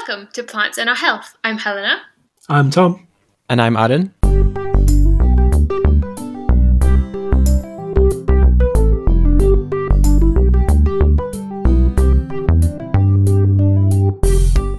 Welcome 0.00 0.28
to 0.32 0.42
Plants 0.42 0.78
and 0.78 0.88
Our 0.88 0.96
Health. 0.96 1.36
I'm 1.44 1.58
Helena. 1.58 2.00
I'm 2.48 2.70
Tom. 2.70 3.06
And 3.50 3.60
I'm 3.60 3.76
Aaron. 3.76 4.14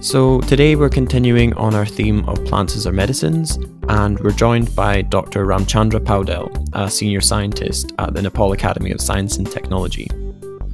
So, 0.02 0.40
today 0.40 0.74
we're 0.74 0.88
continuing 0.88 1.54
on 1.54 1.76
our 1.76 1.86
theme 1.86 2.28
of 2.28 2.44
plants 2.46 2.74
as 2.74 2.84
our 2.88 2.92
medicines, 2.92 3.60
and 3.88 4.18
we're 4.18 4.32
joined 4.32 4.74
by 4.74 5.02
Dr. 5.02 5.46
Ramchandra 5.46 6.00
Paudel, 6.00 6.68
a 6.72 6.90
senior 6.90 7.20
scientist 7.20 7.92
at 8.00 8.14
the 8.14 8.22
Nepal 8.22 8.50
Academy 8.50 8.90
of 8.90 9.00
Science 9.00 9.36
and 9.36 9.48
Technology. 9.48 10.08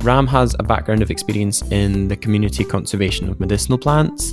Ram 0.03 0.29
has 0.29 0.55
a 0.59 0.62
background 0.62 1.03
of 1.03 1.11
experience 1.11 1.62
in 1.71 2.07
the 2.07 2.17
community 2.17 2.65
conservation 2.65 3.29
of 3.29 3.41
medicinal 3.41 3.79
plants, 3.79 4.33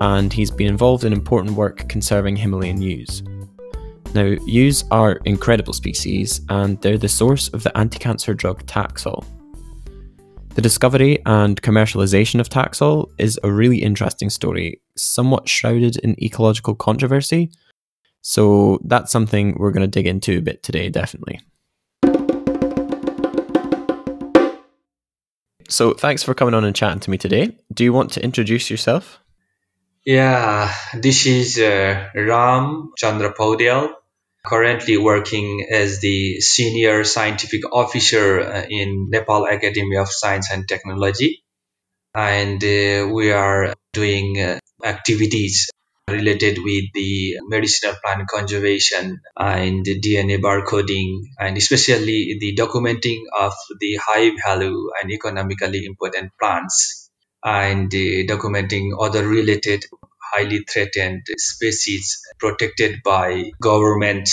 and 0.00 0.32
he's 0.32 0.50
been 0.50 0.68
involved 0.68 1.04
in 1.04 1.12
important 1.12 1.56
work 1.56 1.88
conserving 1.88 2.36
Himalayan 2.36 2.82
yews. 2.82 3.22
Now, 4.14 4.36
yews 4.46 4.84
are 4.90 5.20
incredible 5.24 5.72
species, 5.72 6.42
and 6.50 6.80
they're 6.82 6.98
the 6.98 7.08
source 7.08 7.48
of 7.48 7.62
the 7.62 7.76
anti 7.78 7.98
cancer 7.98 8.34
drug 8.34 8.66
Taxol. 8.66 9.24
The 10.50 10.62
discovery 10.62 11.22
and 11.24 11.60
commercialization 11.62 12.38
of 12.38 12.50
Taxol 12.50 13.10
is 13.18 13.38
a 13.42 13.50
really 13.50 13.78
interesting 13.78 14.28
story, 14.28 14.82
somewhat 14.96 15.48
shrouded 15.48 15.96
in 15.98 16.22
ecological 16.22 16.74
controversy. 16.74 17.50
So 18.20 18.80
that's 18.84 19.10
something 19.12 19.56
we're 19.58 19.70
going 19.70 19.80
to 19.80 19.86
dig 19.86 20.06
into 20.06 20.38
a 20.38 20.42
bit 20.42 20.62
today, 20.62 20.90
definitely. 20.90 21.40
So 25.70 25.94
thanks 25.94 26.22
for 26.22 26.34
coming 26.34 26.54
on 26.54 26.64
and 26.64 26.74
chatting 26.74 27.00
to 27.00 27.10
me 27.10 27.16
today. 27.16 27.56
Do 27.72 27.84
you 27.84 27.92
want 27.92 28.12
to 28.12 28.22
introduce 28.22 28.70
yourself? 28.70 29.20
Yeah, 30.04 30.74
this 30.94 31.26
is 31.26 31.58
uh, 31.58 32.08
Ram 32.14 32.90
Chandra 32.96 33.32
Paudel 33.32 33.94
currently 34.44 34.96
working 34.96 35.66
as 35.70 36.00
the 36.00 36.40
senior 36.40 37.04
scientific 37.04 37.60
officer 37.72 38.40
uh, 38.40 38.66
in 38.68 39.10
Nepal 39.10 39.44
Academy 39.44 39.96
of 39.96 40.10
Science 40.10 40.50
and 40.50 40.66
Technology. 40.66 41.44
And 42.14 42.62
uh, 42.64 43.08
we 43.12 43.30
are 43.30 43.74
doing 43.92 44.40
uh, 44.40 44.58
activities 44.82 45.70
related 46.10 46.58
with 46.58 46.84
the 46.94 47.36
medicinal 47.48 47.94
plant 48.02 48.28
conservation 48.28 49.20
and 49.36 49.84
DNA 49.84 50.38
barcoding, 50.38 51.22
and 51.38 51.56
especially 51.56 52.36
the 52.40 52.54
documenting 52.56 53.22
of 53.38 53.52
the 53.80 53.96
high 53.96 54.30
value 54.46 54.90
and 55.00 55.10
economically 55.10 55.84
important 55.84 56.32
plants, 56.38 57.10
and 57.44 57.90
documenting 57.90 58.90
other 59.00 59.26
related 59.26 59.84
highly 60.32 60.60
threatened 60.72 61.22
species 61.36 62.20
protected 62.38 63.02
by 63.02 63.50
government 63.60 64.28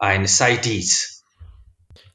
and 0.00 0.30
CITES. 0.30 1.22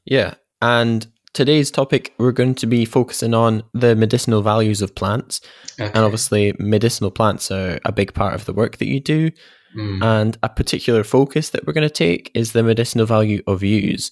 Yeah, 0.04 0.34
and 0.62 1.06
today's 1.36 1.70
topic 1.70 2.14
we're 2.16 2.32
going 2.32 2.54
to 2.54 2.66
be 2.66 2.86
focusing 2.86 3.34
on 3.34 3.62
the 3.74 3.94
medicinal 3.94 4.40
values 4.40 4.80
of 4.80 4.94
plants, 4.94 5.42
okay. 5.78 5.90
and 5.94 5.98
obviously 5.98 6.54
medicinal 6.58 7.10
plants 7.10 7.50
are 7.50 7.78
a 7.84 7.92
big 7.92 8.14
part 8.14 8.34
of 8.34 8.46
the 8.46 8.54
work 8.54 8.78
that 8.78 8.88
you 8.88 9.00
do. 9.00 9.30
Mm. 9.76 10.02
And 10.02 10.38
a 10.42 10.48
particular 10.48 11.04
focus 11.04 11.50
that 11.50 11.66
we're 11.66 11.74
going 11.74 11.86
to 11.86 11.92
take 11.92 12.30
is 12.32 12.52
the 12.52 12.62
medicinal 12.62 13.04
value 13.04 13.42
of 13.46 13.62
yews. 13.62 14.10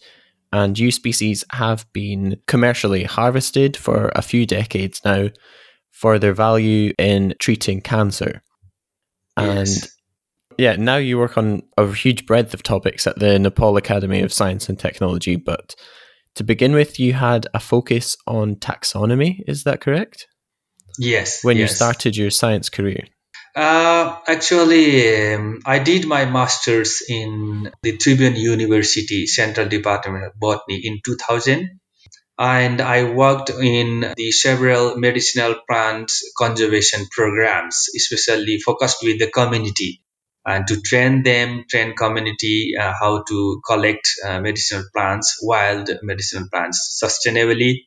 And 0.53 0.78
yew 0.78 0.91
species 0.91 1.44
have 1.53 1.91
been 1.94 2.39
commercially 2.47 3.05
harvested 3.05 3.75
for 3.75 4.12
a 4.14 4.20
few 4.20 4.44
decades 4.44 5.00
now 5.03 5.31
for 5.91 6.19
their 6.19 6.34
value 6.34 6.92
in 6.98 7.34
treating 7.38 7.81
cancer. 7.81 8.42
Yes. 9.38 9.83
And 9.83 9.91
yeah, 10.59 10.77
now 10.77 10.97
you 10.97 11.16
work 11.16 11.38
on 11.38 11.62
a 11.78 11.91
huge 11.91 12.27
breadth 12.27 12.53
of 12.53 12.62
topics 12.62 13.06
at 13.06 13.19
the 13.19 13.38
Nepal 13.38 13.78
Academy 13.78 14.20
of 14.20 14.33
Science 14.33 14.69
and 14.69 14.78
Technology. 14.78 15.36
But 15.36 15.75
to 16.37 16.45
begin 16.45 16.72
with, 16.72 16.99
you 16.99 17.12
had 17.12 17.47
a 17.55 17.61
focus 17.61 18.17
on 18.27 18.56
taxonomy. 18.56 19.41
Is 19.47 19.65
that 19.65 19.81
correct? 19.81 20.27
Yes. 20.99 21.43
When 21.43 21.56
yes. 21.56 21.71
you 21.71 21.77
started 21.77 22.17
your 22.17 22.31
science 22.31 22.69
career? 22.69 23.05
Uh, 23.56 24.17
actually, 24.27 25.33
um, 25.34 25.61
I 25.65 25.78
did 25.78 26.06
my 26.06 26.25
master's 26.25 27.03
in 27.09 27.71
the 27.83 27.97
Tribhuvan 27.97 28.37
University 28.37 29.27
Central 29.27 29.69
Department 29.69 30.25
of 30.25 30.33
Botany 30.39 30.81
in 30.84 31.00
2000 31.05 31.81
and 32.37 32.81
I 32.81 33.05
worked 33.12 33.50
in 33.50 34.12
the 34.17 34.33
several 34.33 34.97
medicinal 34.97 35.55
plant 35.69 36.11
conservation 36.37 37.06
programs, 37.11 37.87
especially 37.94 38.59
focused 38.59 39.05
with 39.05 39.21
the 39.21 39.31
community 39.31 40.03
and 40.47 40.66
to 40.66 40.81
train 40.81 41.22
them, 41.22 41.65
train 41.69 41.94
community 41.97 42.72
uh, 42.78 42.93
how 43.00 43.22
to 43.22 43.60
collect 43.66 44.09
uh, 44.25 44.41
medicinal 44.41 44.84
plants, 44.94 45.38
wild 45.43 45.91
medicinal 46.03 46.49
plants 46.50 47.00
sustainably, 47.03 47.87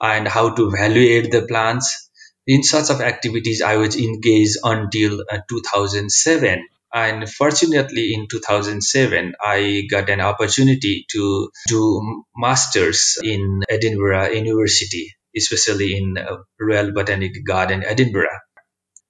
and 0.00 0.28
how 0.28 0.54
to 0.54 0.68
evaluate 0.68 1.30
the 1.30 1.42
plants. 1.46 2.10
In 2.46 2.62
such 2.62 2.90
of 2.90 3.00
activities, 3.00 3.62
I 3.62 3.76
was 3.76 3.96
engaged 3.96 4.58
until 4.64 5.20
uh, 5.20 5.38
2007 5.48 6.66
and 6.94 7.26
fortunately 7.30 8.12
in 8.12 8.26
2007 8.28 9.32
i 9.42 9.84
got 9.90 10.10
an 10.10 10.20
opportunity 10.20 11.06
to 11.10 11.50
do 11.66 12.24
masters 12.36 13.16
in 13.24 13.62
edinburgh 13.70 14.28
university 14.32 15.14
especially 15.34 15.96
in 15.96 16.18
uh, 16.18 16.36
royal 16.60 16.92
botanic 16.92 17.32
garden 17.46 17.82
edinburgh 17.82 18.36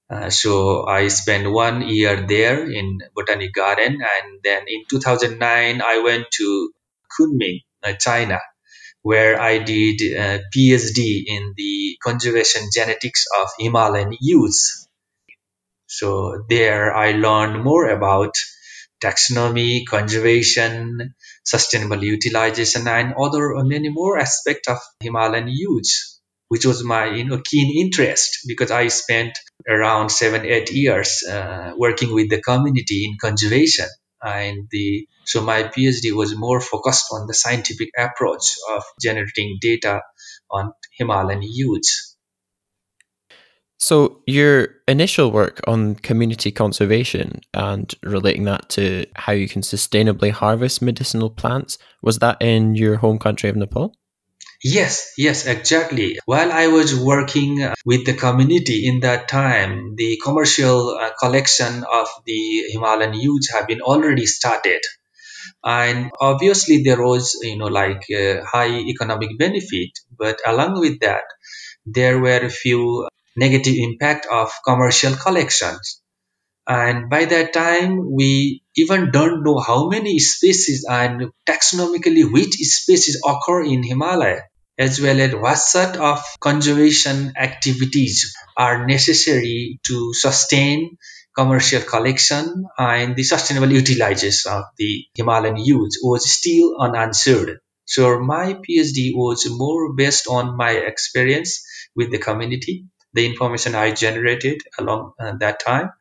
uh, 0.09 0.29
so 0.29 0.85
i 0.87 1.07
spent 1.07 1.49
one 1.49 1.87
year 1.87 2.25
there 2.27 2.69
in 2.69 2.99
botanic 3.15 3.53
garden 3.53 4.01
and 4.01 4.39
then 4.43 4.63
in 4.67 4.83
2009 4.89 5.81
i 5.81 5.99
went 5.99 6.25
to 6.31 6.71
kunming 7.13 7.59
uh, 7.83 7.93
china 7.93 8.39
where 9.01 9.39
i 9.41 9.57
did 9.59 10.01
a 10.01 10.41
phd 10.55 11.23
in 11.27 11.53
the 11.57 11.97
conservation 12.03 12.69
genetics 12.73 13.25
of 13.41 13.49
himalayan 13.59 14.15
yews. 14.19 14.87
So 15.87 16.43
there 16.49 16.95
I 16.95 17.11
learned 17.11 17.63
more 17.63 17.87
about 17.89 18.33
taxonomy, 19.03 19.85
conservation, 19.85 21.13
sustainable 21.43 22.03
utilization, 22.03 22.87
and 22.87 23.13
other 23.13 23.55
uh, 23.55 23.63
many 23.63 23.89
more 23.89 24.17
aspects 24.17 24.69
of 24.69 24.79
Himalayan 25.01 25.49
yews, 25.49 26.12
which 26.47 26.65
was 26.65 26.83
my 26.83 27.05
you 27.05 27.23
know 27.23 27.41
keen 27.43 27.85
interest 27.85 28.39
because 28.47 28.71
I 28.71 28.87
spent 28.87 29.37
around 29.67 30.09
seven 30.09 30.45
eight 30.45 30.71
years 30.71 31.23
uh, 31.29 31.73
working 31.77 32.13
with 32.13 32.29
the 32.29 32.41
community 32.41 33.05
in 33.05 33.17
conservation, 33.19 33.87
and 34.21 34.67
the 34.71 35.07
so 35.25 35.41
my 35.41 35.63
PhD 35.63 36.11
was 36.11 36.35
more 36.35 36.59
focused 36.59 37.05
on 37.11 37.27
the 37.27 37.33
scientific 37.33 37.89
approach 37.97 38.55
of 38.75 38.83
generating 39.01 39.57
data 39.61 40.01
on 40.51 40.73
Himalayan 40.97 41.41
yews. 41.43 42.13
So, 43.83 44.21
your 44.27 44.69
initial 44.87 45.29
work 45.29 45.59
on 45.67 45.95
community 45.95 46.53
conservation 46.53 47.41
and 47.53 47.93
relating 48.01 48.45
that 48.45 48.69
to 48.69 49.05
how 49.15 49.33
you 49.33 49.49
can 49.49 49.61
sustainably 49.61 50.31
harvest 50.31 50.81
medicinal 50.81 51.29
plants, 51.29 51.77
was 52.01 52.19
that 52.19 52.41
in 52.41 52.75
your 52.75 52.95
home 52.95 53.19
country 53.19 53.49
of 53.49 53.57
Nepal? 53.57 53.93
Yes, 54.63 55.13
yes, 55.17 55.45
exactly. 55.45 56.17
While 56.25 56.51
I 56.51 56.67
was 56.67 56.95
working 56.99 57.61
uh, 57.61 57.75
with 57.85 58.05
the 58.05 58.13
community 58.15 58.87
in 58.87 59.01
that 59.01 59.27
time, 59.27 59.95
the 59.95 60.19
commercial 60.23 60.89
uh, 60.89 61.11
collection 61.19 61.83
of 61.83 62.07
the 62.25 62.63
Himalayan 62.71 63.13
yews 63.13 63.49
have 63.53 63.67
been 63.67 63.81
already 63.81 64.25
started. 64.25 64.81
And 65.65 66.11
obviously, 66.21 66.83
there 66.83 67.01
was, 67.03 67.39
you 67.43 67.57
know, 67.57 67.67
like 67.67 68.03
uh, 68.11 68.43
high 68.45 68.75
economic 68.93 69.39
benefit. 69.39 69.91
But 70.17 70.39
along 70.45 70.79
with 70.81 70.99
that, 71.01 71.25
there 71.87 72.19
were 72.19 72.41
a 72.45 72.51
few 72.51 73.09
negative 73.37 73.75
impact 73.77 74.27
of 74.27 74.51
commercial 74.67 75.15
collections. 75.15 76.02
And 76.67 77.09
by 77.09 77.25
that 77.25 77.53
time, 77.53 78.11
we 78.11 78.63
even 78.75 79.11
don't 79.11 79.43
know 79.43 79.59
how 79.59 79.89
many 79.89 80.19
species 80.19 80.85
and 80.89 81.31
taxonomically 81.47 82.31
which 82.31 82.53
species 82.53 83.21
occur 83.25 83.63
in 83.63 83.83
Himalaya, 83.83 84.43
as 84.77 85.01
well 85.01 85.19
as 85.19 85.35
what 85.35 85.57
sort 85.57 85.97
of 85.97 86.23
conservation 86.39 87.33
activities 87.37 88.33
are 88.57 88.85
necessary 88.85 89.79
to 89.87 90.13
sustain 90.13 90.97
commercial 91.35 91.81
collection 91.81 92.65
and 92.77 93.15
the 93.15 93.23
sustainable 93.23 93.71
utilization 93.71 94.51
of 94.51 94.63
the 94.77 95.05
Himalayan 95.15 95.57
yews 95.57 95.99
was 96.01 96.31
still 96.31 96.77
unanswered. 96.79 97.59
So 97.85 98.19
my 98.19 98.53
PhD 98.53 99.11
was 99.13 99.49
more 99.49 99.93
based 99.93 100.27
on 100.27 100.55
my 100.55 100.71
experience 100.71 101.65
with 101.95 102.11
the 102.11 102.19
community 102.19 102.85
the 103.13 103.25
information 103.25 103.75
I 103.75 103.91
generated 103.93 104.61
along 104.79 105.13
uh, 105.19 105.33
that 105.39 105.59
time, 105.59 105.91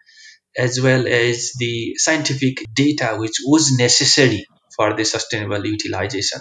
as 0.56 0.81
well 0.81 1.06
as 1.06 1.52
the 1.58 1.94
scientific 1.96 2.64
data 2.75 3.16
which 3.19 3.37
was 3.44 3.72
necessary 3.76 4.46
for 4.76 4.94
the 4.96 5.04
sustainable 5.04 5.64
utilization. 5.66 6.40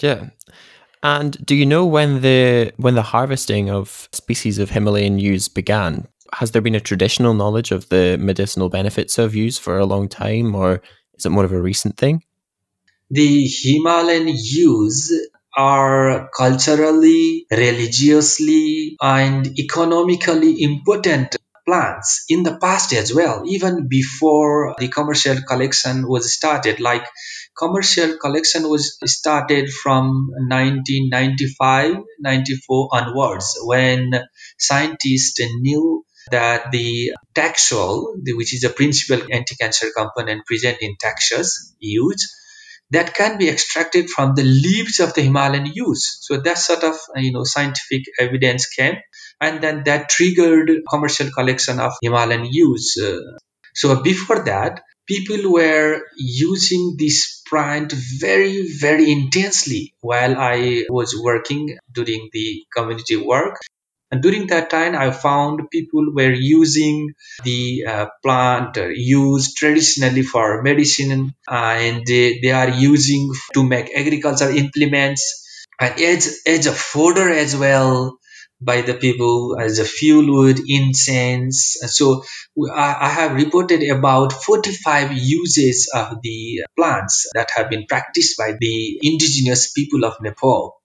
Yeah. 0.00 0.30
And 1.02 1.44
do 1.44 1.54
you 1.54 1.66
know 1.66 1.84
when 1.84 2.22
the 2.22 2.72
when 2.76 2.94
the 2.94 3.02
harvesting 3.02 3.70
of 3.70 4.08
species 4.12 4.58
of 4.58 4.70
Himalayan 4.70 5.18
yews 5.18 5.48
began? 5.48 6.08
Has 6.32 6.50
there 6.50 6.62
been 6.62 6.74
a 6.74 6.80
traditional 6.80 7.34
knowledge 7.34 7.70
of 7.70 7.88
the 7.90 8.16
medicinal 8.18 8.68
benefits 8.68 9.18
of 9.18 9.34
yews 9.34 9.58
for 9.58 9.78
a 9.78 9.86
long 9.86 10.08
time, 10.08 10.54
or 10.54 10.82
is 11.14 11.26
it 11.26 11.30
more 11.30 11.44
of 11.44 11.52
a 11.52 11.60
recent 11.60 11.96
thing? 11.96 12.22
The 13.10 13.46
Himalayan 13.46 14.28
yews 14.28 15.12
are 15.56 16.30
culturally, 16.36 17.46
religiously, 17.50 18.96
and 19.00 19.46
economically 19.58 20.62
important 20.62 21.36
plants 21.66 22.24
in 22.28 22.42
the 22.42 22.56
past 22.58 22.92
as 22.92 23.14
well, 23.14 23.42
even 23.46 23.88
before 23.88 24.74
the 24.78 24.88
commercial 24.88 25.36
collection 25.42 26.06
was 26.06 26.32
started. 26.32 26.80
Like 26.80 27.06
commercial 27.56 28.16
collection 28.18 28.68
was 28.68 28.98
started 29.04 29.70
from 29.70 30.28
1995 30.48 31.96
94 32.20 32.88
onwards 32.92 33.56
when 33.62 34.12
scientists 34.58 35.40
knew 35.60 36.04
that 36.30 36.72
the 36.72 37.12
taxol 37.34 38.14
which 38.24 38.54
is 38.54 38.64
a 38.64 38.70
principal 38.70 39.20
anti-cancer 39.30 39.88
component 39.96 40.46
present 40.46 40.78
in 40.80 40.96
taxus 40.98 41.74
yews 41.78 42.34
that 42.90 43.14
can 43.14 43.38
be 43.38 43.48
extracted 43.48 44.08
from 44.08 44.34
the 44.34 44.42
leaves 44.42 45.00
of 45.00 45.14
the 45.14 45.22
himalayan 45.22 45.66
yews 45.66 46.18
so 46.20 46.36
that 46.38 46.58
sort 46.58 46.82
of 46.84 46.96
you 47.16 47.32
know 47.32 47.44
scientific 47.44 48.04
evidence 48.18 48.66
came 48.66 48.96
and 49.44 49.62
then 49.62 49.82
that 49.84 50.08
triggered 50.08 50.70
commercial 50.88 51.30
collection 51.38 51.80
of 51.86 51.92
himalayan 52.02 52.46
uh, 53.08 53.20
so 53.74 54.00
before 54.02 54.40
that 54.50 54.82
people 55.06 55.52
were 55.52 56.00
using 56.16 56.96
this 56.98 57.42
plant 57.48 57.92
very 57.92 58.66
very 58.84 59.10
intensely 59.12 59.82
while 60.00 60.36
i 60.38 60.84
was 60.88 61.14
working 61.28 61.76
during 61.92 62.28
the 62.32 62.64
community 62.74 63.16
work. 63.16 63.60
And 64.10 64.22
during 64.22 64.46
that 64.48 64.70
time 64.70 64.94
i 64.94 65.10
found 65.10 65.62
people 65.72 66.04
were 66.14 66.32
using 66.32 67.14
the 67.42 67.84
uh, 67.92 68.06
plant 68.22 68.78
uh, 68.78 68.86
used 68.86 69.56
traditionally 69.56 70.22
for 70.22 70.62
medicine 70.62 71.34
and 71.48 72.06
they, 72.06 72.38
they 72.40 72.52
are 72.52 72.70
using 72.70 73.32
to 73.54 73.64
make 73.64 73.90
agriculture 73.96 74.50
implements 74.50 75.66
and 75.80 76.00
as, 76.00 76.40
as 76.46 76.66
a 76.66 76.72
fodder 76.72 77.28
as 77.28 77.56
well 77.56 78.18
by 78.64 78.82
the 78.82 78.94
people 78.94 79.56
as 79.60 79.78
a 79.78 79.84
fuel 79.84 80.26
wood, 80.26 80.58
incense. 80.66 81.76
So 81.86 82.24
I 82.74 83.08
have 83.08 83.32
reported 83.34 83.82
about 83.82 84.32
45 84.32 85.12
uses 85.12 85.90
of 85.94 86.22
the 86.22 86.64
plants 86.76 87.30
that 87.34 87.50
have 87.56 87.70
been 87.70 87.86
practiced 87.86 88.38
by 88.38 88.52
the 88.58 88.98
indigenous 89.02 89.72
people 89.72 90.04
of 90.04 90.14
Nepal. 90.20 90.80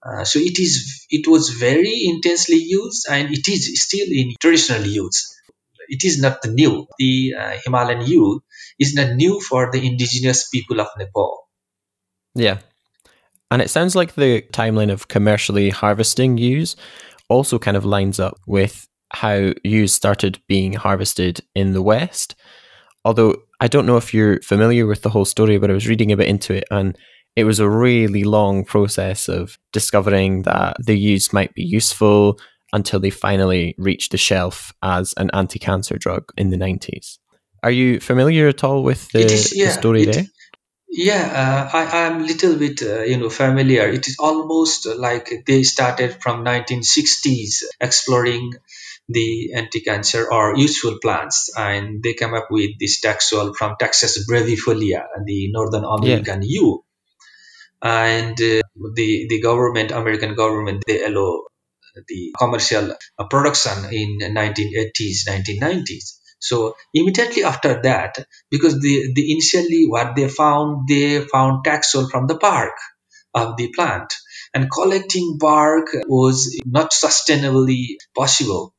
Uh, 0.00 0.24
so 0.24 0.38
it 0.38 0.58
is 0.58 1.06
it 1.10 1.26
was 1.26 1.50
very 1.50 2.06
intensely 2.06 2.56
used 2.56 3.06
and 3.10 3.32
it 3.32 3.48
is 3.48 3.82
still 3.82 4.06
in 4.10 4.34
traditional 4.40 4.86
use. 4.86 5.34
It 5.88 6.04
is 6.04 6.20
not 6.20 6.44
new. 6.46 6.86
The 6.98 7.34
uh, 7.34 7.58
Himalayan 7.64 8.06
yew 8.06 8.42
is 8.78 8.94
not 8.94 9.16
new 9.16 9.40
for 9.40 9.70
the 9.72 9.84
indigenous 9.84 10.48
people 10.48 10.80
of 10.80 10.88
Nepal. 10.98 11.48
Yeah, 12.34 12.58
and 13.50 13.62
it 13.62 13.70
sounds 13.70 13.96
like 13.96 14.14
the 14.14 14.42
timeline 14.52 14.92
of 14.92 15.08
commercially 15.08 15.70
harvesting 15.70 16.38
yews 16.38 16.76
also 17.28 17.58
kind 17.58 17.76
of 17.76 17.84
lines 17.84 18.18
up 18.20 18.38
with 18.46 18.88
how 19.12 19.52
yews 19.64 19.92
started 19.92 20.40
being 20.48 20.74
harvested 20.74 21.40
in 21.54 21.72
the 21.72 21.82
West. 21.82 22.34
Although 23.04 23.36
I 23.60 23.68
don't 23.68 23.86
know 23.86 23.96
if 23.96 24.12
you're 24.12 24.40
familiar 24.40 24.86
with 24.86 25.02
the 25.02 25.10
whole 25.10 25.24
story, 25.24 25.58
but 25.58 25.70
I 25.70 25.74
was 25.74 25.88
reading 25.88 26.12
a 26.12 26.16
bit 26.16 26.28
into 26.28 26.54
it 26.54 26.64
and 26.70 26.96
it 27.36 27.44
was 27.44 27.60
a 27.60 27.68
really 27.68 28.24
long 28.24 28.64
process 28.64 29.28
of 29.28 29.58
discovering 29.72 30.42
that 30.42 30.76
the 30.84 30.98
yews 30.98 31.32
might 31.32 31.54
be 31.54 31.62
useful 31.62 32.38
until 32.72 33.00
they 33.00 33.10
finally 33.10 33.74
reached 33.78 34.10
the 34.10 34.18
shelf 34.18 34.72
as 34.82 35.14
an 35.16 35.30
anti 35.32 35.58
cancer 35.58 35.96
drug 35.96 36.30
in 36.36 36.50
the 36.50 36.56
90s. 36.56 37.18
Are 37.62 37.70
you 37.70 38.00
familiar 38.00 38.48
at 38.48 38.62
all 38.62 38.82
with 38.82 39.10
the, 39.10 39.20
is, 39.20 39.56
yeah, 39.56 39.66
the 39.66 39.72
story 39.72 40.02
it, 40.02 40.12
there? 40.12 40.24
Yeah, 40.98 41.30
uh, 41.30 41.76
I 41.78 42.06
am 42.08 42.22
a 42.22 42.24
little 42.24 42.56
bit 42.56 42.82
uh, 42.82 43.02
you 43.02 43.18
know 43.18 43.30
familiar. 43.30 43.86
It 43.86 44.08
is 44.08 44.16
almost 44.18 44.84
like 44.84 45.44
they 45.46 45.62
started 45.62 46.20
from 46.20 46.44
1960s 46.44 47.62
exploring 47.80 48.54
the 49.08 49.52
anti-cancer 49.54 50.26
or 50.28 50.56
useful 50.56 50.98
plants, 51.00 51.50
and 51.56 52.02
they 52.02 52.14
come 52.14 52.34
up 52.34 52.48
with 52.50 52.80
this 52.80 53.00
taxol 53.00 53.54
from 53.54 53.76
Taxus 53.78 54.26
brevifolia, 54.28 55.06
the 55.24 55.52
Northern 55.52 55.84
American 55.84 56.42
yeah. 56.42 56.58
yew. 56.58 56.84
And 57.80 58.34
uh, 58.34 58.66
the 58.98 59.26
the 59.30 59.40
government, 59.40 59.92
American 59.92 60.34
government, 60.34 60.82
they 60.84 61.04
allow 61.04 61.44
the 62.08 62.34
commercial 62.36 62.90
uh, 62.90 63.24
production 63.28 63.84
in 63.94 64.18
1980s, 64.18 65.28
1990s 65.28 66.17
so 66.38 66.74
immediately 66.94 67.44
after 67.44 67.80
that, 67.82 68.16
because 68.50 68.80
the, 68.80 69.12
the 69.14 69.32
initially 69.32 69.86
what 69.86 70.16
they 70.16 70.28
found, 70.28 70.88
they 70.88 71.20
found 71.20 71.64
taxol 71.64 72.10
from 72.10 72.26
the 72.26 72.36
bark 72.36 72.74
of 73.34 73.56
the 73.56 73.72
plant 73.74 74.12
and 74.54 74.70
collecting 74.70 75.36
bark 75.38 75.88
was 76.06 76.60
not 76.64 76.90
sustainably 76.92 77.96
possible. 78.16 78.74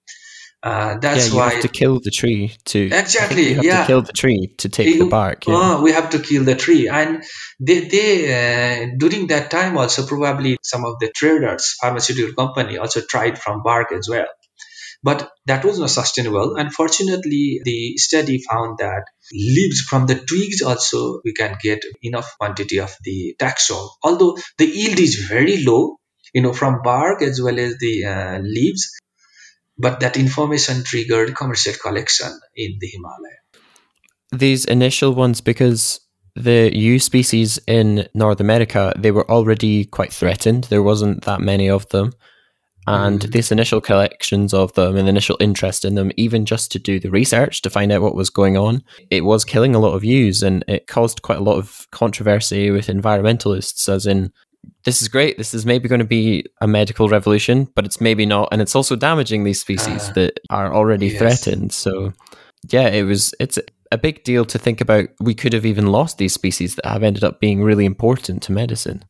Uh, 0.62 0.98
that's 1.00 1.28
yeah, 1.28 1.32
you 1.32 1.38
why 1.40 1.54
have 1.54 1.62
to 1.62 1.70
kill 1.70 2.02
the 2.02 2.12
tree 2.12 2.52
to 2.66 2.90
exactly 2.92 3.48
you 3.48 3.56
have 3.56 3.64
yeah 3.64 3.82
to 3.82 3.88
kill 3.88 4.02
the 4.02 4.12
tree 4.12 4.54
to 4.58 4.68
take 4.68 5.00
the 5.00 5.08
bark. 5.08 5.48
Yeah. 5.48 5.56
Uh, 5.56 5.82
we 5.82 5.94
have 5.94 6.10
to 6.10 6.20
kill 6.20 6.44
the 6.44 6.56
tree, 6.56 6.90
and 6.90 7.24
they, 7.62 7.88
they 7.88 8.12
uh, 8.28 8.88
during 8.98 9.28
that 9.28 9.50
time 9.52 9.78
also 9.78 10.06
probably 10.06 10.58
some 10.62 10.84
of 10.84 11.00
the 11.00 11.10
traders, 11.16 11.78
pharmaceutical 11.80 12.34
company 12.34 12.78
also 12.78 13.00
tried 13.00 13.40
from 13.40 13.64
bark 13.64 13.94
as 13.94 14.10
well. 14.10 14.28
But 15.02 15.32
that 15.46 15.64
was 15.64 15.80
not 15.80 15.90
sustainable. 15.90 16.56
Unfortunately, 16.58 17.62
the 17.64 17.98
study 17.98 18.42
found 18.42 18.80
that 18.80 19.04
leaves 19.32 19.82
from 19.82 20.08
the 20.08 20.16
twigs 20.16 20.62
also 20.62 21.22
we 21.24 21.34
can 21.34 21.56
get 21.62 21.80
enough 22.02 22.36
quantity 22.38 22.80
of 22.80 22.94
the 23.04 23.36
taxol. 23.40 23.90
Although 24.04 24.38
the 24.58 24.66
yield 24.66 25.00
is 25.00 25.16
very 25.16 25.64
low, 25.64 25.98
you 26.34 26.42
know, 26.42 26.54
from 26.54 26.82
bark 26.84 27.22
as 27.22 27.42
well 27.42 27.58
as 27.60 27.78
the 27.80 28.06
uh, 28.06 28.40
leaves. 28.40 29.00
But 29.78 30.02
that 30.02 30.18
information 30.18 30.84
triggered 30.84 31.34
commercial 31.36 31.74
collection 31.82 32.38
in 32.54 32.78
the 32.82 32.88
Himalaya. 32.88 33.40
These 34.32 34.66
initial 34.66 35.14
ones, 35.14 35.40
because 35.40 36.02
the 36.36 36.70
yew 36.76 37.00
species 37.00 37.60
in 37.66 38.08
North 38.14 38.42
America, 38.42 38.94
they 38.98 39.12
were 39.12 39.30
already 39.32 39.86
quite 39.86 40.12
threatened. 40.12 40.66
There 40.66 40.84
wasn't 40.84 41.24
that 41.24 41.40
many 41.40 41.70
of 41.70 41.88
them. 41.90 42.12
And 42.90 43.20
mm. 43.20 43.32
this 43.32 43.52
initial 43.52 43.82
collections 43.82 44.52
of 44.52 44.74
them 44.74 44.96
and 44.96 45.06
the 45.06 45.10
initial 45.10 45.38
interest 45.40 45.86
in 45.86 45.94
them, 45.94 46.12
even 46.18 46.44
just 46.44 46.72
to 46.72 46.80
do 46.80 47.00
the 47.00 47.12
research 47.12 47.62
to 47.62 47.70
find 47.70 47.92
out 47.92 48.02
what 48.02 48.16
was 48.16 48.32
going 48.32 48.58
on, 48.58 48.84
it 49.12 49.24
was 49.26 49.46
killing 49.46 49.76
a 49.76 49.80
lot 49.80 49.94
of 49.94 50.04
yews 50.04 50.42
and 50.42 50.66
it 50.68 50.88
caused 50.88 51.22
quite 51.22 51.38
a 51.38 51.44
lot 51.44 51.58
of 51.58 51.88
controversy 51.92 52.72
with 52.72 52.88
environmentalists, 52.88 53.88
as 53.88 54.08
in, 54.08 54.32
this 54.86 55.04
is 55.04 55.08
great. 55.08 55.38
This 55.38 55.54
is 55.54 55.68
maybe 55.68 55.88
going 55.88 56.00
to 56.00 56.06
be 56.06 56.46
a 56.62 56.68
medical 56.68 57.10
revolution, 57.10 57.68
but 57.76 57.86
it's 57.86 58.02
maybe 58.02 58.26
not. 58.26 58.50
And 58.52 58.60
it's 58.60 58.76
also 58.76 58.96
damaging 58.96 59.44
these 59.44 59.62
species 59.62 60.10
uh, 60.10 60.14
that 60.14 60.40
are 60.50 60.74
already 60.74 61.10
yes. 61.10 61.20
threatened. 61.20 61.72
So, 61.72 62.12
yeah, 62.70 62.88
it 62.88 63.04
was, 63.04 63.36
it's 63.40 63.60
a 63.92 63.98
big 64.00 64.24
deal 64.24 64.46
to 64.46 64.58
think 64.58 64.82
about. 64.82 65.10
We 65.20 65.36
could 65.36 65.54
have 65.54 65.66
even 65.66 65.88
lost 65.92 66.18
these 66.18 66.34
species 66.34 66.76
that 66.76 66.86
have 66.86 67.04
ended 67.04 67.24
up 67.24 67.40
being 67.40 67.62
really 67.62 67.86
important 67.86 68.42
to 68.44 68.52
medicine. 68.52 69.06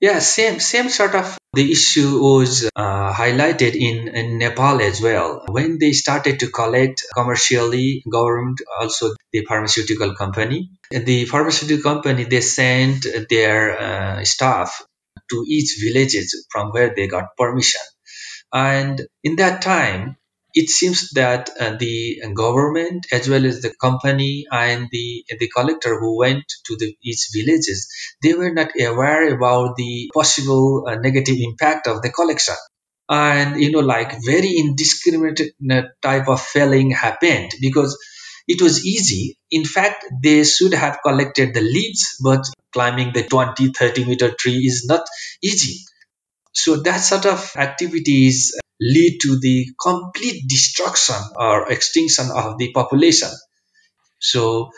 Yeah, 0.00 0.18
same 0.20 0.60
same 0.60 0.88
sort 0.88 1.14
of 1.14 1.36
the 1.52 1.70
issue 1.72 2.20
was 2.22 2.68
uh, 2.74 3.12
highlighted 3.12 3.74
in, 3.74 4.08
in 4.08 4.38
Nepal 4.38 4.80
as 4.80 5.00
well. 5.00 5.44
When 5.48 5.78
they 5.78 5.92
started 5.92 6.40
to 6.40 6.50
collect 6.50 7.04
commercially, 7.14 8.02
government 8.10 8.60
also 8.80 9.14
the 9.32 9.44
pharmaceutical 9.44 10.14
company. 10.14 10.70
The 10.90 11.24
pharmaceutical 11.26 11.82
company 11.92 12.24
they 12.24 12.40
sent 12.40 13.06
their 13.28 13.78
uh, 13.78 14.24
staff 14.24 14.82
to 15.30 15.44
each 15.46 15.76
villages 15.82 16.46
from 16.50 16.70
where 16.70 16.94
they 16.94 17.06
got 17.06 17.36
permission. 17.36 17.82
And 18.52 19.06
in 19.22 19.36
that 19.36 19.60
time, 19.62 20.16
it 20.54 20.68
seems 20.68 21.10
that 21.10 21.50
uh, 21.60 21.76
the 21.76 22.20
government 22.34 23.06
as 23.12 23.28
well 23.28 23.44
as 23.46 23.60
the 23.62 23.72
company 23.80 24.46
and 24.50 24.88
the 24.90 25.24
the 25.38 25.48
collector 25.48 25.98
who 26.00 26.18
went 26.18 26.44
to 26.66 26.76
the 26.76 26.96
each 27.02 27.28
villages 27.34 27.88
they 28.22 28.34
were 28.34 28.52
not 28.52 28.70
aware 28.80 29.34
about 29.34 29.76
the 29.76 30.10
possible 30.14 30.84
uh, 30.86 30.96
negative 30.96 31.36
impact 31.40 31.86
of 31.86 32.02
the 32.02 32.10
collection. 32.10 32.54
And 33.08 33.60
you 33.60 33.70
know 33.72 33.80
like 33.80 34.12
very 34.24 34.56
indiscriminate 34.56 35.40
type 36.00 36.28
of 36.28 36.40
felling 36.40 36.90
happened 36.92 37.50
because 37.60 37.98
it 38.48 38.62
was 38.62 38.86
easy. 38.86 39.36
In 39.50 39.64
fact 39.64 40.04
they 40.22 40.44
should 40.44 40.74
have 40.74 40.98
collected 41.04 41.52
the 41.54 41.60
leaves 41.60 42.16
but 42.22 42.44
climbing 42.72 43.12
the 43.12 43.24
20 43.24 43.72
30 43.72 44.04
meter 44.04 44.32
tree 44.38 44.58
is 44.72 44.86
not 44.88 45.04
easy. 45.42 45.84
So 46.52 46.76
that 46.82 46.98
sort 46.98 47.26
of 47.26 47.52
activities 47.56 48.59
lead 48.80 49.18
to 49.22 49.38
the 49.40 49.68
complete 49.80 50.48
destruction 50.48 51.16
or 51.36 51.70
extinction 51.70 52.30
of 52.30 52.58
the 52.58 52.72
population. 52.72 53.30
So 54.20 54.70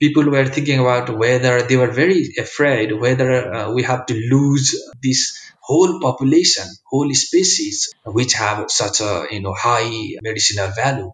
people 0.00 0.24
were 0.30 0.46
thinking 0.46 0.80
about 0.80 1.16
whether 1.18 1.62
they 1.62 1.76
were 1.76 1.92
very 1.92 2.28
afraid 2.38 2.92
whether 2.92 3.30
uh, 3.54 3.72
we 3.72 3.82
have 3.84 4.06
to 4.06 4.14
lose 4.14 4.66
this 5.02 5.20
whole 5.60 6.00
population, 6.00 6.66
whole 6.90 7.12
species, 7.14 7.92
which 8.04 8.34
have 8.34 8.70
such 8.70 9.00
a 9.00 9.26
you 9.30 9.40
know 9.40 9.54
high 9.54 9.90
medicinal 10.22 10.70
value. 10.70 11.12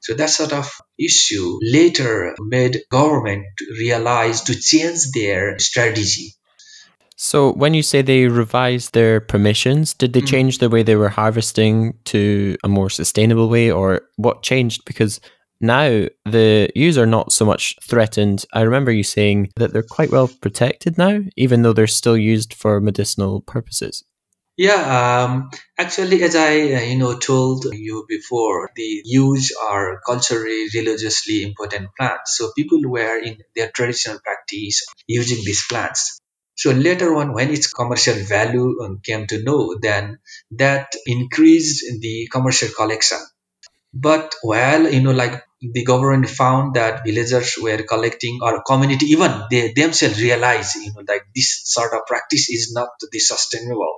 So 0.00 0.14
that 0.14 0.30
sort 0.30 0.52
of 0.52 0.70
issue 0.98 1.58
later 1.62 2.34
made 2.38 2.82
government 2.90 3.46
realize 3.78 4.42
to 4.42 4.54
change 4.58 5.10
their 5.12 5.58
strategy. 5.58 6.34
So 7.22 7.52
when 7.52 7.74
you 7.74 7.82
say 7.82 8.00
they 8.00 8.28
revised 8.28 8.94
their 8.94 9.20
permissions, 9.20 9.92
did 9.92 10.14
they 10.14 10.22
mm. 10.22 10.26
change 10.26 10.56
the 10.56 10.70
way 10.70 10.82
they 10.82 10.96
were 10.96 11.10
harvesting 11.10 11.92
to 12.06 12.56
a 12.64 12.68
more 12.68 12.88
sustainable 12.88 13.50
way 13.50 13.70
or 13.70 14.00
what 14.16 14.42
changed? 14.42 14.86
Because 14.86 15.20
now 15.60 16.06
the 16.24 16.70
yews 16.74 16.96
are 16.96 17.04
not 17.04 17.30
so 17.30 17.44
much 17.44 17.76
threatened. 17.82 18.46
I 18.54 18.62
remember 18.62 18.90
you 18.90 19.02
saying 19.02 19.50
that 19.56 19.74
they're 19.74 19.82
quite 19.82 20.10
well 20.10 20.28
protected 20.40 20.96
now, 20.96 21.20
even 21.36 21.60
though 21.60 21.74
they're 21.74 21.86
still 21.86 22.16
used 22.16 22.54
for 22.54 22.80
medicinal 22.80 23.42
purposes. 23.42 24.02
Yeah, 24.56 25.24
um, 25.24 25.50
actually, 25.78 26.22
as 26.22 26.34
I 26.34 26.72
uh, 26.72 26.80
you 26.80 26.96
know 26.96 27.18
told 27.18 27.66
you 27.70 28.06
before, 28.08 28.70
the 28.74 29.02
yews 29.04 29.52
are 29.62 30.00
culturally, 30.06 30.68
religiously 30.74 31.42
important 31.42 31.90
plants. 31.98 32.38
So 32.38 32.52
people 32.56 32.80
were 32.84 33.18
in 33.18 33.42
their 33.54 33.70
traditional 33.70 34.20
practice 34.20 34.86
using 35.06 35.44
these 35.44 35.66
plants. 35.68 36.19
So 36.60 36.72
later 36.72 37.16
on, 37.16 37.32
when 37.32 37.48
its 37.48 37.72
commercial 37.72 38.16
value 38.36 38.82
um, 38.82 39.00
came 39.02 39.26
to 39.28 39.42
know, 39.42 39.78
then 39.80 40.18
that 40.50 40.92
increased 41.06 41.86
the 42.02 42.28
commercial 42.30 42.68
collection. 42.68 43.16
But 43.94 44.34
while 44.42 44.92
you 44.92 45.00
know, 45.00 45.12
like 45.12 45.42
the 45.62 45.84
government 45.84 46.28
found 46.28 46.74
that 46.74 47.02
villagers 47.02 47.56
were 47.56 47.82
collecting 47.84 48.40
or 48.42 48.62
community 48.62 49.06
even 49.06 49.32
they 49.50 49.72
themselves 49.72 50.20
realized 50.20 50.76
you 50.76 50.92
know 50.92 51.02
like 51.08 51.24
this 51.34 51.62
sort 51.64 51.94
of 51.94 52.04
practice 52.06 52.50
is 52.50 52.72
not 52.74 52.90
the 53.10 53.18
sustainable. 53.18 53.96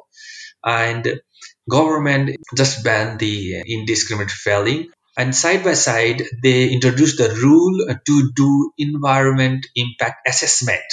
And 0.64 1.20
government 1.68 2.30
just 2.56 2.84
banned 2.84 3.18
the 3.18 3.64
indiscriminate 3.66 4.30
felling. 4.30 4.90
And 5.18 5.34
side 5.34 5.64
by 5.64 5.74
side 5.74 6.22
they 6.44 6.70
introduced 6.70 7.18
the 7.18 7.30
rule 7.42 7.76
to 8.06 8.32
do 8.36 8.72
environment 8.78 9.66
impact 9.74 10.28
assessment 10.28 10.84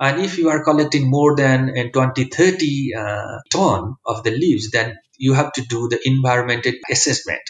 and 0.00 0.20
if 0.20 0.38
you 0.38 0.48
are 0.48 0.64
collecting 0.64 1.08
more 1.08 1.36
than 1.36 1.90
20 1.92 2.24
30 2.24 2.94
uh, 2.94 3.38
ton 3.50 3.94
of 4.06 4.22
the 4.24 4.30
leaves 4.30 4.70
then 4.70 4.96
you 5.18 5.34
have 5.34 5.52
to 5.52 5.62
do 5.62 5.88
the 5.88 6.00
environmental 6.04 6.72
assessment. 6.90 7.42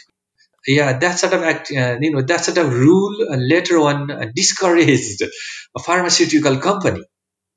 Yeah 0.67 0.99
that 0.99 1.19
sort 1.19 1.33
of 1.33 1.43
act, 1.43 1.73
uh, 1.73 1.97
you 2.01 2.11
know 2.13 2.23
that 2.23 2.45
sort 2.45 2.59
of 2.59 2.73
rule 2.73 3.17
uh, 3.31 3.37
later 3.37 3.79
on 3.79 4.11
uh, 4.11 4.27
discouraged 4.35 5.23
a 5.23 5.81
pharmaceutical 5.81 6.59
company. 6.59 7.03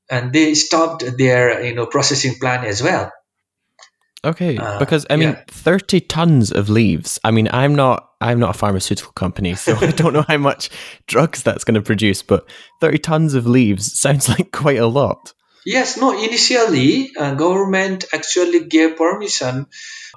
And 0.09 0.33
they 0.33 0.53
stopped 0.53 1.03
their 1.17 1.63
you 1.63 1.75
know 1.75 1.87
processing 1.87 2.35
plant 2.39 2.65
as 2.65 2.83
well 2.83 3.11
okay 4.23 4.57
uh, 4.57 4.79
because 4.79 5.05
i 5.09 5.15
mean 5.15 5.29
yeah. 5.29 5.43
30 5.47 6.01
tons 6.01 6.51
of 6.51 6.69
leaves 6.69 7.19
i 7.23 7.31
mean 7.31 7.47
i'm 7.51 7.75
not 7.75 8.11
i'm 8.21 8.39
not 8.39 8.55
a 8.55 8.57
pharmaceutical 8.57 9.11
company 9.13 9.55
so 9.55 9.75
i 9.81 9.91
don't 9.91 10.13
know 10.13 10.25
how 10.27 10.37
much 10.37 10.69
drugs 11.07 11.43
that's 11.43 11.63
going 11.63 11.75
to 11.75 11.81
produce 11.81 12.21
but 12.21 12.47
30 12.81 12.97
tons 12.99 13.33
of 13.33 13.45
leaves 13.47 13.99
sounds 13.99 14.29
like 14.29 14.51
quite 14.51 14.79
a 14.79 14.87
lot 14.87 15.33
yes 15.65 15.97
no 15.97 16.17
initially 16.17 17.11
uh, 17.17 17.35
government 17.35 18.05
actually 18.13 18.65
gave 18.65 18.97
permission 18.97 19.67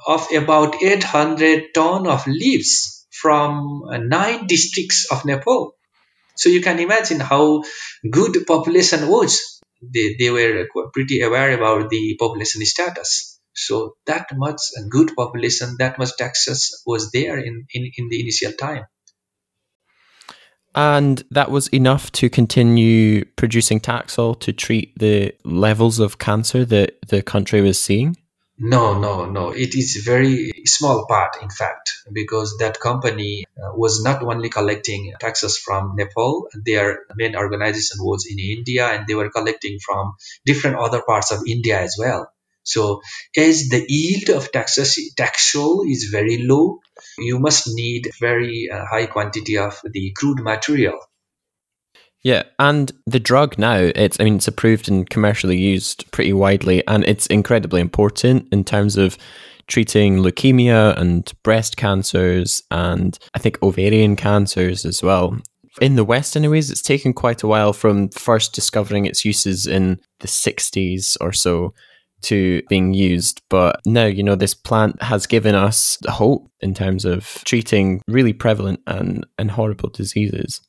of 0.07 0.27
about 0.33 0.83
800 0.83 1.75
ton 1.75 2.07
of 2.07 2.27
leaves 2.27 2.97
from 3.11 3.83
uh, 3.85 3.99
nine 3.99 4.47
districts 4.47 5.11
of 5.11 5.25
Nepal. 5.25 5.75
So 6.37 6.49
you 6.51 6.61
can 6.61 6.79
imagine 6.79 7.21
how 7.21 7.63
good 8.09 8.47
population 8.47 9.09
was. 9.09 9.61
They, 9.83 10.17
they 10.19 10.31
were 10.31 10.69
pretty 10.93 11.23
aware 11.23 11.53
about 11.57 11.91
the 11.91 12.17
population 12.19 12.65
status. 12.65 13.36
So 13.57 13.97
that 14.07 14.29
much 14.35 14.61
good 14.91 15.17
population, 15.17 15.77
that 15.79 15.99
much 15.99 16.17
taxus 16.17 16.83
was 16.87 17.11
there 17.11 17.39
in, 17.39 17.67
in, 17.73 17.91
in 17.97 18.09
the 18.09 18.21
initial 18.21 18.53
time. 18.53 18.85
And 20.75 21.25
that 21.31 21.51
was 21.51 21.69
enough 21.69 22.13
to 22.13 22.29
continue 22.29 23.25
producing 23.25 23.81
Taxol 23.81 24.39
to 24.41 24.53
treat 24.53 24.93
the 24.99 25.35
levels 25.43 25.99
of 25.99 26.19
cancer 26.19 26.67
that 26.67 26.99
the 27.09 27.23
country 27.23 27.63
was 27.63 27.81
seeing? 27.81 28.19
No, 28.59 28.99
no, 28.99 29.25
no. 29.25 29.51
It 29.51 29.75
is 29.75 30.03
very 30.05 30.53
small 30.67 31.07
part, 31.07 31.43
in 31.43 31.49
fact, 31.49 31.93
because 32.13 32.57
that 32.59 32.79
company 32.79 33.47
uh, 33.57 33.73
was 33.75 34.03
not 34.03 34.23
only 34.23 34.51
collecting 34.51 35.15
taxus 35.19 35.59
from 35.59 35.95
Nepal. 35.97 36.49
Their 36.55 37.01
main 37.17 37.37
organization 37.37 37.99
was 38.01 38.27
in 38.31 38.39
India, 38.39 38.87
and 38.87 39.07
they 39.07 39.15
were 39.15 39.31
collecting 39.31 39.79
from 39.79 40.15
different 40.45 40.77
other 40.77 41.03
parts 41.03 41.33
of 41.33 41.41
India 41.47 41.81
as 41.81 41.97
well. 41.99 42.31
So, 42.67 43.01
as 43.37 43.69
the 43.69 43.85
yield 43.89 44.31
of 44.31 44.51
Taxol 44.53 45.91
is 45.91 46.09
very 46.11 46.39
low, 46.43 46.81
you 47.19 47.39
must 47.39 47.69
need 47.69 48.11
very 48.21 48.69
uh, 48.73 48.85
high 48.91 49.07
quantity 49.07 49.57
of 49.57 49.81
the 49.85 50.13
crude 50.17 50.41
material. 50.43 50.99
Yeah, 52.23 52.43
and 52.59 52.91
the 53.07 53.21
drug 53.21 53.57
now, 53.57 53.77
it's 53.95 54.19
I 54.19 54.25
mean 54.25 54.37
it's 54.37 54.49
approved 54.49 54.89
and 54.89 55.09
commercially 55.09 55.57
used 55.57 56.11
pretty 56.11 56.33
widely 56.33 56.85
and 56.89 57.05
it's 57.05 57.27
incredibly 57.29 57.81
important 57.81 58.49
in 58.51 58.65
terms 58.65 58.97
of 58.97 59.17
treating 59.69 60.19
leukemia 60.19 60.99
and 60.99 61.33
breast 61.45 61.77
cancers 61.77 62.65
and 62.73 63.17
I 63.35 63.39
think 63.39 63.63
ovarian 63.63 64.17
cancers 64.17 64.85
as 64.85 65.05
well. 65.05 65.39
In 65.81 65.95
the 65.95 66.05
West, 66.05 66.37
anyways, 66.37 66.71
it's 66.71 66.83
taken 66.83 67.13
quite 67.13 67.43
a 67.43 67.47
while 67.47 67.73
from 67.73 68.09
first 68.09 68.55
discovering 68.55 69.05
its 69.05 69.25
uses 69.25 69.67
in 69.67 70.01
the 70.21 70.29
60s 70.29 71.17
or 71.21 71.33
so 71.33 71.75
to 72.23 72.63
being 72.69 72.95
used. 72.95 73.43
But 73.49 73.81
now, 73.87 74.07
you 74.07 74.23
know, 74.23 74.35
this 74.35 74.55
plant 74.55 75.03
has 75.03 75.27
given 75.27 75.55
us 75.55 75.99
hope 76.07 76.51
in 76.61 76.75
terms 76.75 77.05
of 77.05 77.43
treating 77.45 78.03
really 78.09 78.33
prevalent 78.33 78.81
and, 78.87 79.27
and 79.39 79.51
horrible 79.51 79.91
diseases. 79.91 80.61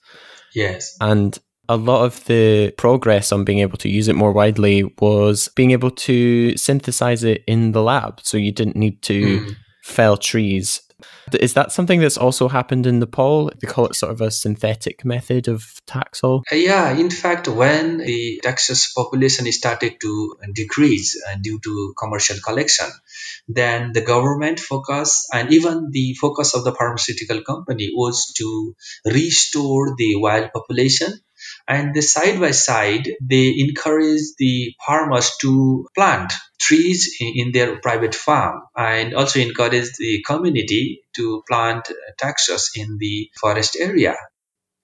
Yes. 0.54 0.96
And 1.01 1.38
a 1.70 1.77
lot 1.77 2.06
of 2.06 2.24
the 2.25 2.72
progress 2.77 3.32
on 3.32 3.44
being 3.44 3.60
able 3.60 3.77
to 3.77 3.89
use 3.89 4.08
it 4.08 4.16
more 4.16 4.32
widely 4.32 4.84
was 5.00 5.50
being 5.56 5.72
able 5.72 5.92
to 5.92 6.56
synthesize 6.58 7.24
it 7.24 7.44
in 7.48 7.74
the 7.74 7.84
lab. 7.84 8.22
So 8.24 8.38
you 8.38 8.51
didn't 8.51 8.75
need 8.75 9.01
to 9.04 9.42
mm. 9.42 9.56
fell 9.84 10.18
trees. 10.18 10.82
Is 11.34 11.54
that 11.54 11.72
something 11.72 12.00
that's 12.00 12.18
also 12.18 12.48
happened 12.48 12.88
in 12.88 13.00
Nepal? 13.00 13.51
They 13.60 13.68
call 13.68 13.86
it 13.86 13.96
sort 13.96 14.12
of 14.12 14.22
a 14.22 14.32
synthetic 14.32 15.06
method 15.06 15.48
of 15.48 15.63
Taxol? 15.86 16.42
Uh, 16.51 16.56
yeah, 16.56 16.92
in 16.92 17.12
fact, 17.12 17.48
when 17.48 17.98
the 17.98 18.39
Taxus 18.42 18.92
population 18.94 19.51
started 19.51 20.00
to 20.01 20.38
decrease 20.54 21.22
uh, 21.30 21.36
due 21.39 21.60
to 21.60 21.94
commercial 22.00 22.38
collection, 22.44 22.88
then 23.48 23.92
the 23.94 24.01
government 24.01 24.60
focus 24.60 25.27
and 25.32 25.51
even 25.54 25.89
the 25.92 26.16
focus 26.16 26.56
of 26.56 26.63
the 26.63 26.74
pharmaceutical 26.74 27.42
company 27.44 27.92
was 27.94 28.34
to 28.38 28.75
restore 29.06 29.96
the 29.98 30.16
wild 30.16 30.51
population 30.51 31.13
and 31.68 31.94
the 31.94 32.02
side 32.02 32.40
by 32.40 32.52
side 32.52 33.10
they 33.22 33.56
encourage 33.60 34.22
the 34.38 34.74
farmers 34.86 35.32
to 35.42 35.88
plant 35.96 36.32
trees 36.60 37.18
in 37.20 37.52
their 37.52 37.80
private 37.80 38.16
farm 38.16 38.62
and 38.76 39.14
also 39.14 39.40
encourage 39.40 39.92
the 39.98 40.24
community 40.26 41.02
to 41.16 41.44
plant 41.48 41.90
taxus 42.18 42.72
in 42.76 42.98
the 42.98 43.30
forest 43.40 43.78
area. 43.80 44.16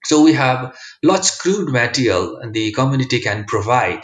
So 0.04 0.22
we 0.22 0.34
have 0.34 0.76
lots 1.02 1.34
of 1.34 1.38
crude 1.40 1.72
material 1.72 2.40
the 2.52 2.72
community 2.72 3.20
can 3.20 3.44
provide. 3.44 4.02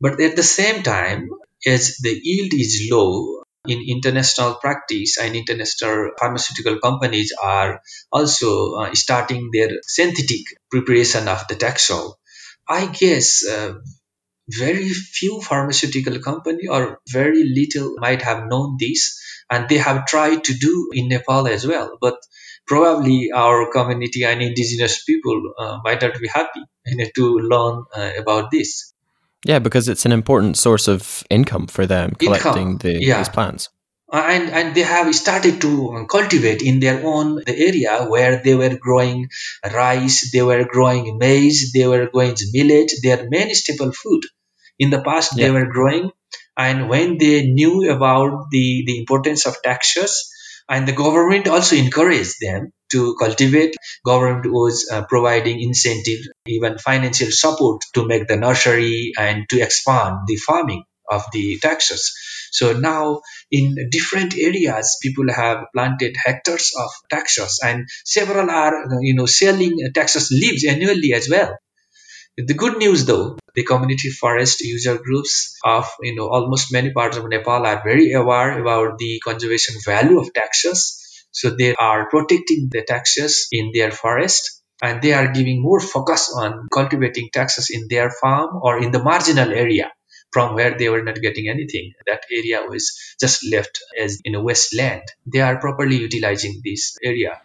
But 0.00 0.20
at 0.20 0.34
the 0.34 0.42
same 0.42 0.82
time 0.82 1.28
as 1.64 1.98
the 1.98 2.18
yield 2.20 2.52
is 2.52 2.88
low 2.90 3.41
in 3.66 3.84
international 3.88 4.54
practice 4.56 5.18
and 5.18 5.36
international 5.36 6.10
pharmaceutical 6.18 6.78
companies 6.80 7.32
are 7.42 7.80
also 8.12 8.74
uh, 8.74 8.94
starting 8.94 9.50
their 9.52 9.70
synthetic 9.86 10.42
preparation 10.70 11.28
of 11.28 11.46
the 11.48 11.54
Taxol. 11.54 12.14
I 12.68 12.86
guess 12.86 13.46
uh, 13.46 13.74
very 14.48 14.88
few 14.90 15.40
pharmaceutical 15.40 16.18
company 16.20 16.68
or 16.68 17.00
very 17.08 17.44
little 17.44 17.94
might 17.98 18.22
have 18.22 18.46
known 18.48 18.76
this 18.78 19.20
and 19.50 19.68
they 19.68 19.78
have 19.78 20.06
tried 20.06 20.44
to 20.44 20.54
do 20.54 20.90
in 20.92 21.08
Nepal 21.08 21.46
as 21.48 21.66
well. 21.66 21.98
But 22.00 22.16
probably 22.66 23.30
our 23.34 23.70
community 23.72 24.24
and 24.24 24.42
indigenous 24.42 25.04
people 25.04 25.54
uh, 25.58 25.78
might 25.84 26.02
not 26.02 26.18
be 26.20 26.28
happy 26.28 26.62
you 26.86 26.96
know, 26.96 27.06
to 27.16 27.38
learn 27.38 27.84
uh, 27.94 28.12
about 28.18 28.50
this. 28.50 28.91
Yeah, 29.44 29.58
because 29.58 29.88
it's 29.88 30.06
an 30.06 30.12
important 30.12 30.56
source 30.56 30.88
of 30.88 31.24
income 31.28 31.66
for 31.66 31.86
them 31.86 32.12
collecting 32.12 32.78
the, 32.78 33.02
yeah. 33.02 33.18
these 33.18 33.28
plants. 33.28 33.68
And, 34.12 34.50
and 34.50 34.74
they 34.74 34.82
have 34.82 35.12
started 35.14 35.60
to 35.62 36.06
cultivate 36.08 36.60
in 36.60 36.80
their 36.80 37.04
own 37.04 37.36
the 37.36 37.58
area 37.58 38.04
where 38.04 38.42
they 38.44 38.54
were 38.54 38.76
growing 38.76 39.30
rice, 39.64 40.30
they 40.32 40.42
were 40.42 40.64
growing 40.64 41.16
maize, 41.18 41.72
they 41.72 41.86
were 41.86 42.10
growing 42.12 42.36
millet, 42.52 42.92
their 43.02 43.26
main 43.30 43.54
staple 43.54 43.90
food. 43.90 44.22
In 44.78 44.90
the 44.90 45.00
past, 45.00 45.32
yeah. 45.34 45.46
they 45.46 45.50
were 45.50 45.66
growing, 45.66 46.10
and 46.56 46.90
when 46.90 47.16
they 47.16 47.46
knew 47.46 47.90
about 47.90 48.50
the, 48.50 48.84
the 48.86 48.98
importance 48.98 49.46
of 49.46 49.56
taxus, 49.62 50.30
and 50.68 50.86
the 50.86 50.92
government 50.92 51.48
also 51.48 51.76
encouraged 51.76 52.36
them 52.40 52.72
to 52.92 53.16
cultivate. 53.18 53.76
Government 54.06 54.50
was 54.52 54.88
uh, 54.90 55.04
providing 55.06 55.60
incentive, 55.60 56.20
even 56.46 56.78
financial 56.78 57.30
support 57.30 57.82
to 57.94 58.06
make 58.06 58.28
the 58.28 58.36
nursery 58.36 59.12
and 59.18 59.48
to 59.50 59.60
expand 59.60 60.20
the 60.26 60.36
farming 60.36 60.84
of 61.10 61.24
the 61.32 61.58
taxus. 61.60 62.12
So 62.52 62.72
now 62.78 63.22
in 63.50 63.88
different 63.90 64.36
areas, 64.36 64.98
people 65.02 65.32
have 65.32 65.64
planted 65.74 66.14
hectares 66.22 66.72
of 66.78 66.90
taxus 67.10 67.60
and 67.62 67.88
several 68.04 68.50
are, 68.50 68.84
you 69.00 69.14
know, 69.14 69.26
selling 69.26 69.78
taxus 69.94 70.30
leaves 70.30 70.64
annually 70.64 71.12
as 71.14 71.28
well. 71.30 71.56
The 72.36 72.54
good 72.54 72.76
news 72.78 73.04
though, 73.06 73.38
the 73.54 73.64
community 73.64 74.10
forest 74.10 74.60
user 74.60 74.98
groups 74.98 75.56
of 75.64 75.88
you 76.02 76.14
know 76.14 76.28
almost 76.28 76.72
many 76.72 76.92
parts 76.92 77.16
of 77.16 77.28
Nepal 77.28 77.66
are 77.66 77.82
very 77.82 78.12
aware 78.12 78.58
about 78.60 78.98
the 78.98 79.20
conservation 79.24 79.76
value 79.84 80.20
of 80.20 80.32
taxus. 80.34 81.01
So 81.32 81.50
they 81.50 81.74
are 81.74 82.08
protecting 82.08 82.68
the 82.70 82.82
taxus 82.82 83.48
in 83.50 83.70
their 83.74 83.90
forest 83.90 84.62
and 84.82 85.00
they 85.00 85.12
are 85.12 85.32
giving 85.32 85.62
more 85.62 85.80
focus 85.80 86.32
on 86.34 86.68
cultivating 86.72 87.30
taxus 87.32 87.70
in 87.70 87.86
their 87.88 88.10
farm 88.10 88.60
or 88.62 88.82
in 88.82 88.90
the 88.90 89.02
marginal 89.02 89.50
area 89.50 89.90
from 90.32 90.54
where 90.54 90.76
they 90.76 90.88
were 90.88 91.02
not 91.02 91.16
getting 91.16 91.48
anything. 91.48 91.92
That 92.06 92.24
area 92.30 92.62
was 92.66 92.92
just 93.20 93.44
left 93.50 93.78
as 93.98 94.20
in 94.24 94.34
a 94.34 94.42
wasteland. 94.42 95.02
They 95.30 95.40
are 95.40 95.58
properly 95.58 95.96
utilizing 95.96 96.60
this 96.64 96.96
area. 97.02 97.40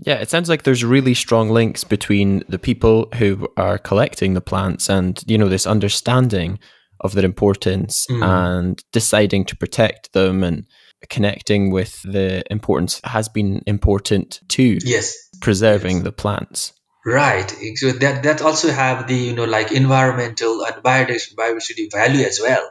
Yeah, 0.00 0.14
it 0.14 0.30
sounds 0.30 0.48
like 0.48 0.62
there's 0.62 0.84
really 0.84 1.14
strong 1.14 1.50
links 1.50 1.84
between 1.84 2.42
the 2.48 2.58
people 2.58 3.08
who 3.16 3.48
are 3.56 3.78
collecting 3.78 4.34
the 4.34 4.40
plants 4.40 4.88
and, 4.88 5.22
you 5.26 5.36
know, 5.36 5.48
this 5.48 5.66
understanding 5.66 6.58
of 7.00 7.12
their 7.12 7.24
importance 7.24 8.06
mm. 8.06 8.24
and 8.24 8.82
deciding 8.92 9.44
to 9.44 9.56
protect 9.56 10.12
them 10.12 10.42
and 10.42 10.66
connecting 11.08 11.70
with 11.70 12.02
the 12.02 12.42
importance 12.50 13.00
has 13.04 13.28
been 13.28 13.62
important 13.66 14.40
to 14.48 14.78
yes 14.84 15.16
preserving 15.40 15.96
yes. 15.96 16.04
the 16.04 16.12
plants 16.12 16.72
right 17.04 17.50
so 17.76 17.90
that 17.92 18.22
that 18.22 18.42
also 18.42 18.70
have 18.70 19.08
the 19.08 19.14
you 19.14 19.34
know 19.34 19.44
like 19.44 19.72
environmental 19.72 20.64
and 20.64 20.76
biodiversity 20.82 21.90
value 21.90 22.24
as 22.24 22.40
well 22.40 22.68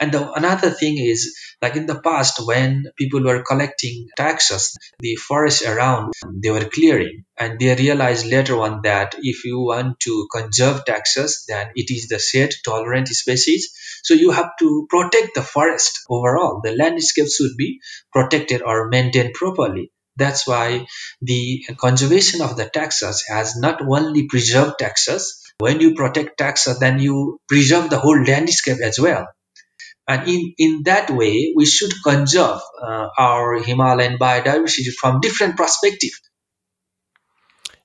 and 0.00 0.12
the, 0.12 0.32
another 0.32 0.70
thing 0.70 0.98
is, 0.98 1.36
like 1.60 1.76
in 1.76 1.86
the 1.86 2.00
past, 2.00 2.44
when 2.44 2.86
people 2.96 3.22
were 3.22 3.44
collecting 3.44 4.08
taxus, 4.16 4.76
the 4.98 5.16
forest 5.16 5.62
around 5.62 6.12
they 6.42 6.50
were 6.50 6.64
clearing, 6.64 7.24
and 7.38 7.58
they 7.60 7.74
realized 7.74 8.26
later 8.26 8.60
on 8.60 8.82
that 8.82 9.14
if 9.18 9.44
you 9.44 9.60
want 9.60 10.00
to 10.00 10.28
conserve 10.32 10.84
taxus, 10.84 11.44
then 11.46 11.70
it 11.76 11.90
is 11.90 12.08
the 12.08 12.18
shade 12.18 12.52
tolerant 12.64 13.08
species. 13.08 13.72
So 14.02 14.14
you 14.14 14.30
have 14.30 14.50
to 14.58 14.86
protect 14.90 15.34
the 15.34 15.42
forest 15.42 16.00
overall. 16.08 16.60
The 16.62 16.76
landscape 16.76 17.28
should 17.28 17.56
be 17.56 17.80
protected 18.12 18.62
or 18.62 18.88
maintained 18.88 19.34
properly. 19.34 19.90
That's 20.16 20.46
why 20.46 20.86
the 21.22 21.64
conservation 21.78 22.42
of 22.42 22.56
the 22.56 22.68
taxus 22.68 23.24
has 23.28 23.56
not 23.56 23.80
only 23.80 24.26
preserved 24.28 24.78
taxus. 24.78 25.40
When 25.58 25.80
you 25.80 25.94
protect 25.94 26.38
taxus, 26.38 26.78
then 26.78 26.98
you 26.98 27.38
preserve 27.48 27.88
the 27.88 27.98
whole 27.98 28.22
landscape 28.22 28.78
as 28.82 28.98
well 28.98 29.26
and 30.08 30.28
in, 30.28 30.54
in 30.58 30.82
that 30.84 31.10
way, 31.10 31.52
we 31.54 31.64
should 31.64 31.92
conserve 32.02 32.60
uh, 32.80 33.08
our 33.18 33.62
Himalayan 33.62 34.18
biodiversity 34.18 34.92
from 34.98 35.20
different 35.20 35.56
perspective. 35.56 36.10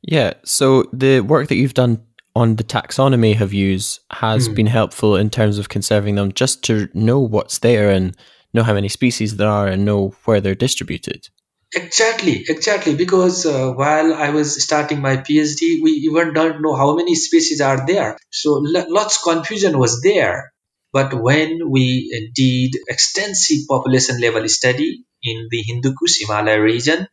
Yeah. 0.01 0.33
So 0.43 0.86
the 0.93 1.19
work 1.21 1.50
that 1.50 1.55
you've 1.55 1.74
done 1.74 2.06
on 2.38 2.56
the 2.56 2.63
taxonomy 2.63 3.36
have 3.36 3.53
used 3.53 4.00
has 4.12 4.48
mm. 4.48 4.56
been 4.56 4.67
helpful 4.67 5.15
in 5.15 5.29
terms 5.29 5.58
of 5.58 5.70
conserving 5.70 6.15
them, 6.15 6.32
just 6.32 6.63
to 6.65 6.88
know 6.94 7.20
what's 7.20 7.58
there 7.60 7.89
and 7.89 8.15
know 8.53 8.63
how 8.63 8.74
many 8.74 8.89
species 8.89 9.38
there 9.38 9.50
are 9.50 9.67
and 9.67 9.84
know 9.84 10.13
where 10.25 10.39
they're 10.39 10.63
distributed. 10.67 11.29
Exactly, 11.75 12.46
exactly. 12.48 12.96
Because 12.96 13.46
uh, 13.46 13.72
while 13.74 14.13
I 14.13 14.29
was 14.29 14.63
starting 14.63 15.01
my 15.01 15.17
PhD, 15.17 15.82
we 15.82 15.91
even 16.10 16.34
don't 16.34 16.62
know 16.62 16.75
how 16.75 16.96
many 16.96 17.15
species 17.15 17.60
are 17.60 17.86
there. 17.86 18.17
So 18.32 18.62
lots 18.63 19.22
confusion 19.22 19.77
was 19.77 20.01
there. 20.01 20.53
But 20.94 21.13
when 21.13 21.70
we 21.70 22.32
did 22.34 22.79
extensive 22.88 23.67
population 23.67 24.22
level 24.22 24.48
study 24.48 25.03
in 25.22 25.48
the 25.51 25.62
Hindu 25.62 25.94
Kush 26.00 26.20
Himalaya 26.20 26.62
region, 26.62 27.08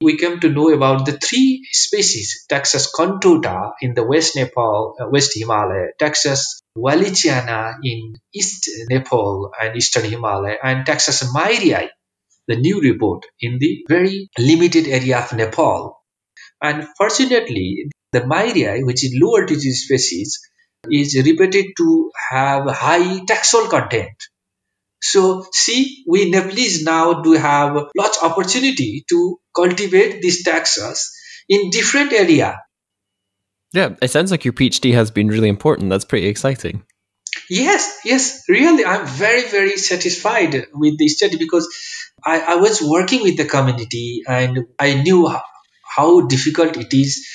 we 0.00 0.16
came 0.16 0.38
to 0.40 0.48
know 0.48 0.72
about 0.72 1.06
the 1.06 1.12
three 1.12 1.66
species, 1.72 2.44
Taxus 2.48 2.90
contorta 2.92 3.72
in 3.80 3.94
the 3.94 4.04
West 4.04 4.36
Nepal, 4.36 4.94
uh, 5.00 5.08
West 5.10 5.32
Himalaya, 5.34 5.88
Taxus 5.98 6.60
wallichiana 6.76 7.74
in 7.82 8.14
East 8.32 8.70
Nepal 8.88 9.50
and 9.60 9.76
Eastern 9.76 10.04
Himalaya, 10.04 10.56
and 10.62 10.86
Taxus 10.86 11.24
mairei, 11.34 11.88
the 12.46 12.56
new 12.56 12.80
report 12.80 13.26
in 13.40 13.58
the 13.58 13.84
very 13.88 14.30
limited 14.38 14.86
area 14.86 15.18
of 15.18 15.32
Nepal. 15.32 16.00
And 16.62 16.86
fortunately, 16.96 17.90
the 18.12 18.20
mairei, 18.20 18.84
which 18.84 19.04
is 19.04 19.18
lower 19.20 19.46
disease 19.46 19.84
species, 19.84 20.40
is 20.88 21.16
reputed 21.16 21.66
to 21.76 22.10
have 22.30 22.68
high 22.70 23.18
taxol 23.24 23.68
content. 23.68 24.14
So 25.02 25.46
see, 25.52 26.04
we 26.08 26.30
Nepalese 26.30 26.82
now 26.84 27.22
do 27.22 27.32
have 27.32 27.76
lots 27.96 28.22
opportunity 28.22 29.04
to 29.08 29.38
cultivate 29.58 30.20
these 30.22 30.42
taxus 30.44 31.12
in 31.48 31.70
different 31.70 32.12
area. 32.12 32.60
Yeah, 33.72 33.96
it 34.00 34.10
sounds 34.10 34.30
like 34.30 34.44
your 34.44 34.54
PhD 34.54 34.94
has 34.94 35.10
been 35.10 35.28
really 35.28 35.48
important. 35.48 35.90
That's 35.90 36.04
pretty 36.04 36.28
exciting. 36.28 36.84
Yes, 37.50 38.00
yes, 38.04 38.44
really. 38.48 38.84
I'm 38.84 39.06
very, 39.06 39.48
very 39.48 39.76
satisfied 39.76 40.66
with 40.72 40.98
the 40.98 41.08
study 41.08 41.36
because 41.36 41.68
I, 42.24 42.40
I 42.40 42.56
was 42.56 42.82
working 42.82 43.22
with 43.22 43.36
the 43.36 43.44
community 43.44 44.22
and 44.26 44.66
I 44.78 44.94
knew 45.02 45.26
how, 45.26 45.42
how 45.96 46.26
difficult 46.26 46.76
it 46.76 46.92
is 46.92 47.26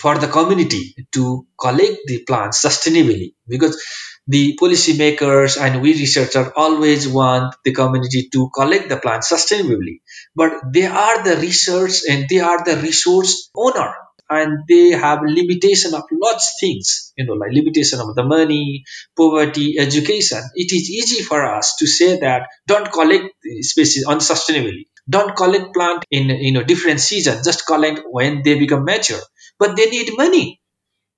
for 0.00 0.18
the 0.18 0.28
community 0.28 0.94
to 1.12 1.46
collect 1.58 1.98
the 2.06 2.22
plants 2.26 2.64
sustainably 2.64 3.34
because 3.46 3.82
the 4.28 4.56
policymakers 4.60 5.58
and 5.60 5.82
we 5.82 5.94
researchers 5.94 6.48
always 6.56 7.08
want 7.08 7.54
the 7.64 7.72
community 7.72 8.28
to 8.32 8.50
collect 8.54 8.88
the 8.88 8.98
plants 8.98 9.32
sustainably. 9.32 10.00
But 10.36 10.52
they 10.72 10.86
are 10.86 11.24
the 11.24 11.36
research 11.36 12.02
and 12.08 12.28
they 12.28 12.40
are 12.40 12.62
the 12.64 12.76
resource 12.76 13.50
owner. 13.56 13.92
And 14.30 14.64
they 14.68 14.90
have 14.90 15.20
limitation 15.24 15.94
of 15.94 16.02
lots 16.12 16.58
things 16.60 17.14
you 17.16 17.24
know 17.24 17.32
like 17.32 17.50
limitation 17.50 17.98
of 18.00 18.14
the 18.14 18.24
money 18.24 18.84
poverty 19.16 19.76
education. 19.78 20.42
It 20.54 20.70
is 20.72 20.90
easy 20.90 21.22
for 21.24 21.40
us 21.56 21.76
to 21.76 21.86
say 21.86 22.18
that 22.20 22.48
don't 22.66 22.92
collect 22.92 23.24
species 23.60 24.06
unsustainably. 24.06 24.84
Don't 25.08 25.34
collect 25.34 25.72
plant 25.72 26.04
in 26.10 26.28
you 26.28 26.52
know 26.52 26.62
different 26.62 27.00
season. 27.00 27.40
Just 27.42 27.66
collect 27.66 28.00
when 28.10 28.42
they 28.42 28.58
become 28.58 28.84
mature. 28.84 29.20
But 29.58 29.76
they 29.76 29.86
need 29.90 30.10
money 30.16 30.60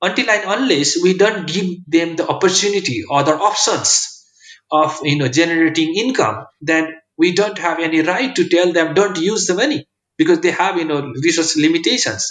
until 0.03 0.31
and 0.31 0.45
unless 0.47 0.97
we 1.03 1.17
don't 1.17 1.47
give 1.47 1.69
them 1.87 2.17
the 2.17 2.27
opportunity 2.27 3.05
or 3.09 3.23
the 3.23 3.35
options 3.35 4.25
of 4.71 4.99
you 5.03 5.19
know 5.19 5.29
generating 5.29 5.95
income 5.97 6.47
then 6.61 6.93
we 7.19 7.33
don't 7.35 7.59
have 7.59 7.79
any 7.81 8.01
right 8.03 8.35
to 8.37 8.49
tell 8.49 8.73
them 8.73 8.95
don't 8.95 9.19
use 9.19 9.47
the 9.47 9.55
money 9.55 9.87
because 10.17 10.41
they 10.41 10.51
have 10.51 10.77
you 10.79 10.85
know 10.85 11.13
resource 11.23 11.57
limitations. 11.57 12.31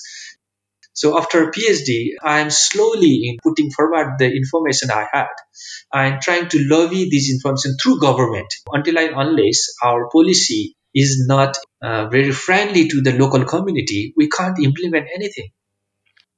So 0.93 1.17
after 1.17 1.51
phd 1.51 1.89
i 2.23 2.39
am 2.41 2.49
slowly 2.51 3.13
in 3.27 3.37
putting 3.43 3.71
forward 3.71 4.15
the 4.19 4.27
information 4.41 4.91
i 4.91 5.07
had. 5.11 5.27
And 5.93 6.21
trying 6.21 6.49
to 6.49 6.59
lobby 6.67 7.09
this 7.09 7.31
information 7.31 7.75
through 7.81 7.99
government. 7.99 8.53
Until 8.71 8.99
and 8.99 9.15
unless 9.15 9.73
our 9.83 10.09
policy 10.11 10.75
is 10.93 11.25
not 11.27 11.57
uh, 11.81 12.07
very 12.09 12.31
friendly 12.31 12.87
to 12.89 13.01
the 13.01 13.13
local 13.17 13.45
community 13.45 14.13
we 14.17 14.27
can't 14.29 14.59
implement 14.59 15.07
anything 15.15 15.49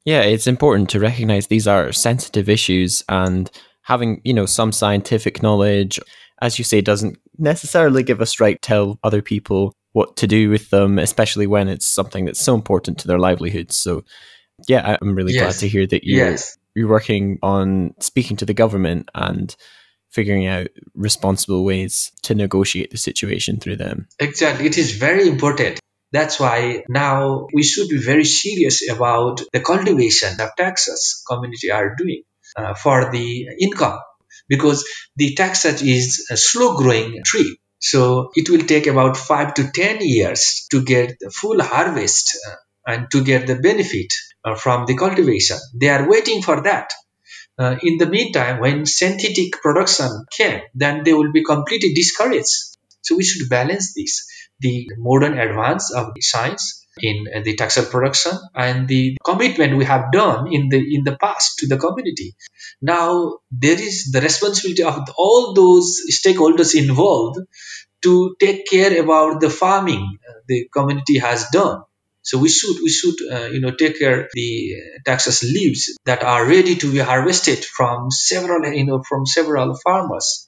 yeah, 0.06 0.22
it's 0.22 0.48
important 0.48 0.90
to 0.92 1.00
recognize 1.00 1.48
these 1.48 1.68
are 1.68 1.92
sensitive 1.92 2.50
issues 2.50 3.04
and 3.10 3.50
having, 3.84 4.22
you 4.24 4.34
know, 4.34 4.46
some 4.46 4.72
scientific 4.72 5.44
knowledge, 5.44 6.00
as 6.42 6.58
you 6.58 6.64
say, 6.64 6.82
doesn't 6.82 7.18
necessarily 7.38 8.04
give 8.04 8.22
us 8.22 8.40
right 8.40 8.62
to 8.62 8.68
tell 8.68 9.00
other 9.04 9.22
people 9.22 9.74
what 9.94 10.16
to 10.18 10.28
do 10.28 10.50
with 10.50 10.70
them, 10.70 10.98
especially 10.98 11.48
when 11.48 11.68
it's 11.68 11.88
something 11.88 12.26
that's 12.26 12.40
so 12.40 12.56
important 12.56 12.98
to 13.00 13.08
their 13.08 13.20
livelihoods. 13.20 13.76
So 13.76 14.04
yeah, 14.68 14.98
I'm 15.02 15.16
really 15.16 15.34
yes. 15.34 15.44
glad 15.44 15.60
to 15.60 15.68
hear 15.68 15.88
that 15.88 16.04
you're 16.04 16.32
yes. 16.32 16.58
you're 16.76 16.88
working 16.88 17.40
on 17.42 17.94
speaking 18.00 18.38
to 18.38 18.46
the 18.46 18.54
government 18.54 19.10
and 19.14 19.56
figuring 20.10 20.46
out 20.46 20.68
responsible 20.94 21.64
ways 21.64 22.12
to 22.24 22.36
negotiate 22.36 22.92
the 22.92 22.98
situation 22.98 23.60
through 23.60 23.78
them. 23.78 24.08
Exactly. 24.20 24.66
It 24.66 24.78
is 24.78 24.96
very 24.98 25.28
important. 25.28 25.80
That's 26.12 26.40
why 26.40 26.84
now 26.90 27.48
we 27.54 27.64
should 27.64 27.90
be 27.90 27.98
very 27.98 28.26
serious 28.26 28.88
about 28.90 29.42
the 29.54 29.62
cultivation 29.62 30.38
that 30.38 30.58
taxus 30.58 31.24
community 31.28 31.72
are 31.72 31.96
doing 31.96 32.24
uh, 32.56 32.74
for 32.76 33.12
the 33.12 33.48
income 33.60 34.00
because 34.48 34.86
the 35.16 35.34
taxus 35.36 35.82
is 35.82 36.28
a 36.30 36.38
slow 36.38 36.76
growing 36.76 37.22
tree. 37.26 37.58
So 37.80 38.30
it 38.36 38.50
will 38.50 38.66
take 38.66 38.88
about 38.88 39.18
five 39.18 39.54
to 39.56 39.72
10 39.72 39.98
years 40.02 40.68
to 40.72 40.84
get 40.84 41.18
the 41.20 41.32
full 41.32 41.62
harvest 41.64 42.38
uh, 42.48 42.56
and 42.86 43.10
to 43.12 43.24
get 43.24 43.48
the 43.48 43.56
benefit 43.56 44.14
uh, 44.46 44.56
from 44.56 44.86
the 44.86 44.96
cultivation. 44.96 45.58
They 45.74 45.90
are 45.90 46.08
waiting 46.08 46.42
for 46.44 46.62
that. 46.62 46.92
Uh, 47.58 47.78
in 47.84 47.98
the 47.98 48.06
meantime, 48.08 48.60
when 48.60 48.86
synthetic 48.86 49.54
production 49.62 50.10
came, 50.38 50.62
then 50.76 51.04
they 51.04 51.14
will 51.14 51.32
be 51.32 51.44
completely 51.44 51.94
discouraged. 51.94 52.56
So 53.02 53.16
we 53.16 53.24
should 53.24 53.50
balance 53.50 53.94
this 53.96 54.26
the 54.62 54.90
modern 54.98 55.38
advance 55.38 55.92
of 55.94 56.14
science 56.20 56.86
in 57.02 57.26
uh, 57.34 57.40
the 57.42 57.56
textile 57.56 57.86
production 57.86 58.34
and 58.54 58.88
the 58.88 59.18
commitment 59.24 59.78
we 59.78 59.86
have 59.86 60.12
done 60.12 60.52
in 60.52 60.70
the 60.70 60.80
in 60.96 61.04
the 61.04 61.18
past 61.18 61.60
to 61.60 61.68
the 61.68 61.78
community 61.78 62.36
now 62.82 63.40
there 63.52 63.80
is 63.80 64.12
the 64.12 64.22
responsibility 64.22 64.84
of 64.84 65.00
all 65.18 65.54
those 65.54 66.02
stakeholders 66.12 66.76
involved 66.76 67.40
to 68.02 68.36
take 68.40 68.68
care 68.68 69.02
about 69.02 69.42
the 69.42 69.50
farming 69.50 70.18
uh, 70.28 70.34
the 70.48 70.68
community 70.74 71.20
has 71.20 71.48
done. 71.52 71.84
So 72.24 72.38
we 72.38 72.50
should 72.50 72.78
we 72.84 72.90
should 72.90 73.16
uh, 73.32 73.48
you 73.48 73.62
know 73.62 73.72
take 73.72 73.98
care 73.98 74.30
the 74.34 74.76
uh, 74.78 75.00
taxus 75.06 75.44
leaves 75.44 75.98
that 76.06 76.24
are 76.24 76.46
ready 76.46 76.76
to 76.76 76.92
be 76.92 77.00
harvested 77.00 77.66
from 77.66 78.12
several 78.12 78.64
you 78.72 78.86
know 78.86 79.02
from 79.08 79.26
several 79.26 79.76
farmers. 79.76 80.48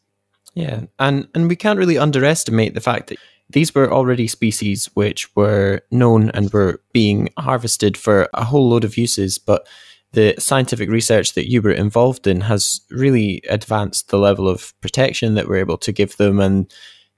Yeah, 0.54 0.82
and 1.00 1.28
and 1.34 1.50
we 1.50 1.56
can't 1.56 1.80
really 1.80 1.98
underestimate 1.98 2.76
the 2.76 2.82
fact 2.82 3.08
that 3.08 3.18
these 3.50 3.76
were 3.76 3.92
already 3.92 4.28
species 4.28 4.90
which 4.94 5.34
were 5.36 5.82
known 5.92 6.30
and 6.32 6.52
were 6.52 6.82
being 6.92 7.30
harvested 7.38 7.98
for 7.98 8.30
a 8.34 8.44
whole 8.44 8.70
load 8.70 8.84
of 8.84 8.98
uses, 8.98 9.38
but 9.38 9.68
the 10.14 10.36
scientific 10.38 10.90
research 10.90 11.34
that 11.34 11.50
you 11.50 11.62
were 11.62 11.72
involved 11.72 12.28
in 12.28 12.42
has 12.42 12.82
really 12.92 13.42
advanced 13.50 14.10
the 14.10 14.20
level 14.20 14.48
of 14.48 14.74
protection 14.80 15.34
that 15.34 15.48
we're 15.48 15.58
able 15.58 15.78
to 15.78 15.92
give 15.92 16.18
them 16.18 16.40
and 16.40 16.72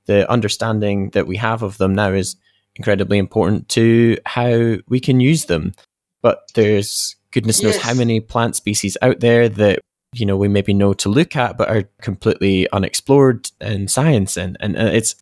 the 0.05 0.29
understanding 0.31 1.09
that 1.11 1.27
we 1.27 1.35
have 1.35 1.61
of 1.61 1.77
them 1.77 1.93
now 1.93 2.11
is 2.11 2.35
incredibly 2.75 3.17
important 3.17 3.67
to 3.69 4.17
how 4.25 4.77
we 4.87 4.99
can 4.99 5.19
use 5.19 5.45
them. 5.45 5.73
But 6.21 6.39
there's 6.53 7.15
goodness 7.31 7.61
knows 7.61 7.77
how 7.77 7.93
many 7.93 8.19
plant 8.19 8.55
species 8.55 8.97
out 9.01 9.19
there 9.19 9.49
that 9.49 9.79
you 10.13 10.25
know 10.25 10.37
we 10.37 10.47
maybe 10.47 10.73
know 10.73 10.93
to 10.93 11.09
look 11.09 11.35
at 11.35 11.57
but 11.57 11.67
are 11.67 11.83
completely 12.01 12.69
unexplored 12.71 13.51
in 13.59 13.89
science 13.89 14.37
and 14.37 14.55
and 14.61 14.77
uh, 14.77 14.85
it's 14.85 15.15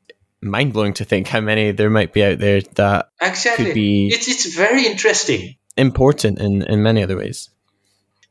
mind 0.44 0.74
blowing 0.74 0.94
to 0.94 1.06
think 1.06 1.28
how 1.28 1.42
many 1.42 1.72
there 1.72 1.90
might 1.90 2.14
be 2.14 2.24
out 2.24 2.40
there 2.40 2.62
that 2.76 3.10
exactly. 3.22 3.66
could 3.66 3.74
be 3.74 4.08
it's 4.08 4.28
it's 4.28 4.54
very 4.54 4.86
interesting 4.86 5.56
important 5.78 6.40
in 6.40 6.62
in 6.64 6.84
many 6.84 7.04
other 7.04 7.18
ways 7.18 7.50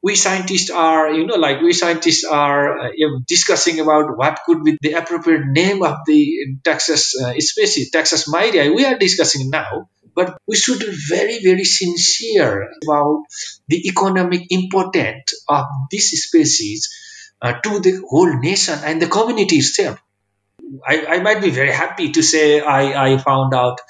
we 0.02 0.16
scientists 0.16 0.68
are, 0.70 1.12
you 1.12 1.26
know, 1.26 1.36
like 1.36 1.60
we 1.60 1.72
scientists 1.72 2.24
are 2.24 2.86
uh, 2.86 2.90
discussing 3.26 3.78
about 3.78 4.18
what 4.18 4.40
could 4.44 4.64
be 4.64 4.76
the 4.82 4.94
appropriate 4.94 5.46
name 5.46 5.82
of 5.84 5.98
the 6.06 6.56
Taxus 6.64 7.14
uh, 7.14 7.34
species, 7.38 7.90
Taxus 7.90 8.28
mairei. 8.28 8.74
We 8.74 8.84
are 8.84 8.98
discussing 8.98 9.48
now, 9.48 9.88
but 10.14 10.36
we 10.46 10.56
should 10.56 10.80
be 10.80 10.92
very, 11.08 11.38
very 11.42 11.64
sincere 11.64 12.68
about 12.82 13.22
the 13.68 13.86
economic 13.86 14.50
importance 14.50 15.34
of 15.48 15.66
this 15.92 16.10
species 16.10 16.90
uh, 17.40 17.52
to 17.60 17.78
the 17.78 18.02
whole 18.08 18.40
nation 18.40 18.78
and 18.84 19.00
the 19.00 19.06
community 19.06 19.56
itself. 19.56 20.00
I, 20.86 21.06
I 21.06 21.20
might 21.20 21.42
be 21.42 21.50
very 21.50 21.72
happy 21.72 22.12
to 22.12 22.22
say 22.22 22.60
I, 22.60 23.14
I 23.14 23.18
found 23.18 23.54
out 23.54 23.80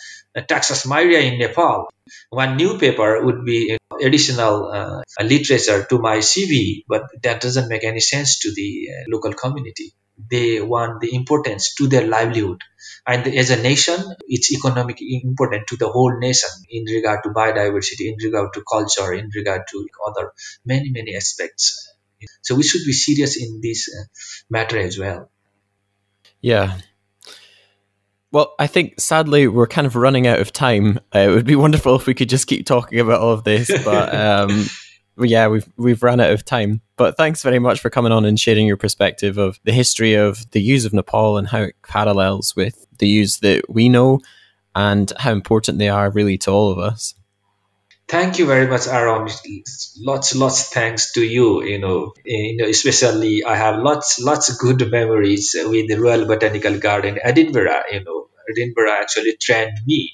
Taxus 0.49 0.87
mairei 0.87 1.33
in 1.33 1.39
Nepal. 1.39 1.89
One 2.31 2.57
new 2.57 2.79
paper 2.79 3.25
would 3.25 3.45
be 3.45 3.79
additional 4.03 4.71
uh, 4.73 5.03
literature 5.23 5.85
to 5.85 5.99
my 5.99 6.19
CV, 6.19 6.85
but 6.89 7.05
that 7.23 7.41
doesn't 7.41 7.69
make 7.69 7.85
any 7.85 8.01
sense 8.01 8.41
to 8.41 8.53
the 8.55 8.89
uh, 8.91 9.05
local 9.09 9.33
community. 9.35 9.93
They 10.31 10.61
want 10.61 11.01
the 11.01 11.15
importance 11.15 11.75
to 11.77 11.87
their 11.89 12.07
livelihood. 12.07 12.61
And 13.07 13.27
as 13.27 13.51
a 13.51 13.61
nation, 13.61 13.99
it's 14.29 14.53
economically 14.53 15.21
important 15.25 15.67
to 15.69 15.77
the 15.77 15.89
whole 15.89 16.19
nation 16.19 16.51
in 16.71 16.85
regard 16.85 17.23
to 17.25 17.31
biodiversity, 17.31 18.13
in 18.13 18.17
regard 18.23 18.53
to 18.55 18.63
culture, 18.71 19.13
in 19.13 19.31
regard 19.35 19.63
to 19.71 19.87
other 20.07 20.33
many, 20.65 20.91
many 20.91 21.17
aspects. 21.17 21.93
So 22.43 22.55
we 22.55 22.63
should 22.63 22.85
be 22.87 22.93
serious 22.93 23.37
in 23.37 23.61
this 23.61 23.91
uh, 23.93 24.05
matter 24.49 24.79
as 24.79 24.99
well. 24.99 25.32
Yeah, 26.43 26.79
well, 28.33 28.55
I 28.59 28.67
think 28.67 28.99
sadly 28.99 29.47
we're 29.47 29.67
kind 29.67 29.87
of 29.87 29.95
running 29.95 30.27
out 30.27 30.41
of 30.41 30.53
time. 30.53 30.99
Uh, 31.15 31.21
it 31.21 31.29
would 31.29 31.47
be 31.47 31.57
wonderful 31.67 31.95
if 31.95 32.07
we 32.07 32.15
could 32.15 32.31
just 32.31 32.47
keep 32.47 32.67
talking 32.67 32.99
about 32.99 33.21
all 33.21 33.33
of 33.33 33.45
this, 33.45 33.71
but 33.85 34.15
um, 34.51 34.65
yeah, 35.19 35.47
we've 35.47 35.69
we've 35.77 36.03
run 36.03 36.19
out 36.19 36.33
of 36.33 36.45
time. 36.45 36.81
But 36.97 37.17
thanks 37.17 37.43
very 37.43 37.59
much 37.59 37.81
for 37.81 37.91
coming 37.91 38.11
on 38.11 38.25
and 38.25 38.41
sharing 38.41 38.67
your 38.67 38.79
perspective 38.79 39.37
of 39.39 39.61
the 39.65 39.73
history 39.73 40.15
of 40.15 40.51
the 40.53 40.63
use 40.63 40.85
of 40.87 40.95
Nepal 40.95 41.37
and 41.37 41.47
how 41.47 41.61
it 41.63 41.77
parallels 41.87 42.57
with 42.57 42.87
the 42.99 43.09
use 43.09 43.39
that 43.39 43.69
we 43.69 43.89
know 43.89 44.21
and 44.75 45.13
how 45.19 45.33
important 45.33 45.79
they 45.79 45.91
are 45.91 46.11
really 46.11 46.39
to 46.39 46.51
all 46.51 46.71
of 46.71 46.79
us. 46.79 47.15
Thank 48.13 48.39
you 48.39 48.45
very 48.45 48.67
much, 48.67 48.87
Aaron. 48.89 49.27
Lots, 49.97 50.35
lots 50.37 50.69
thanks 50.69 51.13
to 51.13 51.23
you. 51.25 51.63
You 51.65 51.79
know, 51.79 52.13
you 52.27 52.59
know, 52.59 52.69
especially 52.69 53.43
I 53.43 53.57
have 53.57 53.79
lots, 53.79 54.21
lots 54.21 54.55
good 54.59 54.91
memories 54.91 55.57
with 55.59 55.89
the 55.89 55.99
Royal 55.99 56.27
Botanical 56.27 56.79
Garden, 56.79 57.19
Edinburgh. 57.23 57.85
You 57.91 58.05
know, 58.05 58.29
Edinburgh 58.51 58.93
actually 59.01 59.39
trained 59.41 59.79
me. 59.87 60.13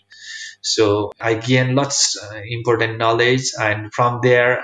So 0.61 1.11
I 1.20 1.34
gained 1.34 1.74
lots 1.74 2.16
uh, 2.16 2.40
important 2.48 2.98
knowledge, 2.98 3.50
and 3.58 3.92
from 3.92 4.20
there, 4.22 4.62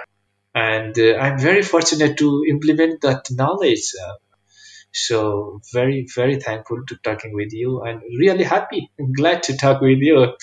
and 0.55 0.97
uh, 0.97 1.17
I'm 1.17 1.41
very 1.41 1.63
fortunate 1.63 2.17
to 2.19 2.45
implement 2.49 3.01
that 3.03 3.27
knowledge. 3.33 3.95
Uh, 4.01 4.15
so 4.93 5.61
very, 5.73 6.07
very 6.15 6.37
thankful 6.37 6.85
to 6.87 6.97
talking 7.03 7.35
with 7.35 7.53
you, 7.53 7.83
and 7.83 8.01
really 8.17 8.45
happy 8.45 8.93
and 8.97 9.13
glad 9.13 9.43
to 9.45 9.57
talk 9.57 9.81
with 9.81 9.99
you. 9.99 10.37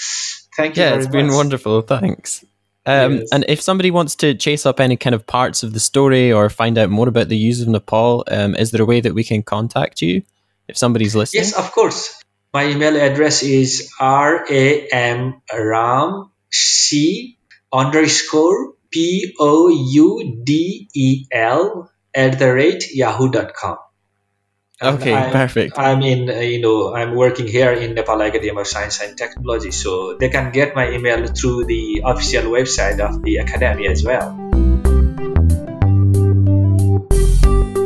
Thank 0.58 0.75
you. 0.75 0.84
Very 0.84 0.97
much. 0.97 0.97
Yeah, 0.97 0.97
it's 0.97 1.08
been 1.08 1.34
wonderful. 1.34 1.84
Thanks. 1.84 2.43
Um. 2.86 3.24
And 3.32 3.46
if 3.48 3.62
somebody 3.62 3.91
wants 3.91 4.15
to 4.17 4.34
chase 4.34 4.65
up 4.65 4.80
any 4.80 4.98
kind 4.98 5.13
of 5.13 5.28
parts 5.28 5.62
of 5.63 5.74
the 5.74 5.80
story 5.80 6.32
or 6.32 6.50
find 6.50 6.78
out 6.78 6.89
more 6.89 7.08
about 7.08 7.30
the 7.30 7.38
use 7.38 7.62
of 7.62 7.67
Nepal, 7.67 8.24
um, 8.28 8.56
is 8.56 8.72
there 8.72 8.82
a 8.82 8.86
way 8.86 9.02
that 9.02 9.13
we 9.13 9.24
can 9.24 9.44
contact 9.44 10.02
you 10.02 10.24
if 10.67 10.78
somebody's 10.78 11.15
listening? 11.15 11.44
Yes, 11.44 11.54
of 11.54 11.72
course. 11.72 12.22
My 12.54 12.65
email 12.65 12.98
address 12.98 13.44
is 13.44 13.94
ramramc 14.02 15.32
underscore 17.74 18.74
p 18.89 19.34
o 19.39 19.70
u 19.70 20.41
d 20.44 20.89
e 20.94 21.26
l 21.32 21.89
at 22.13 22.39
the 22.39 22.54
rate 22.54 22.91
yahoo.com. 22.94 23.78
Okay, 24.84 25.13
I'm, 25.13 25.32
perfect. 25.32 25.78
I'm 25.78 26.02
in, 26.02 26.28
uh, 26.28 26.39
you 26.39 26.60
know, 26.60 26.96
I'm 26.96 27.13
working 27.13 27.48
here 27.48 27.72
in 27.72 27.94
Nepal 27.94 28.20
Academy 28.20 28.50
of 28.50 28.65
Science 28.65 29.00
and 29.00 29.15
Technology, 29.15 29.70
so 29.70 30.17
they 30.17 30.28
can 30.28 30.52
get 30.52 30.76
my 30.76 30.89
email 30.89 31.28
through 31.28 31.65
the 31.65 32.02
official 32.04 32.46
website 32.46 33.00
of 33.00 33.22
the 33.22 33.36
academy 33.36 33.88
as 33.88 34.04
well. 34.04 34.36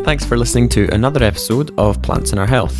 Thanks 0.06 0.24
for 0.24 0.38
listening 0.38 0.70
to 0.70 0.88
another 0.94 1.22
episode 1.22 1.78
of 1.78 2.02
Plants 2.02 2.32
in 2.32 2.40
Our 2.40 2.48
Health. 2.48 2.80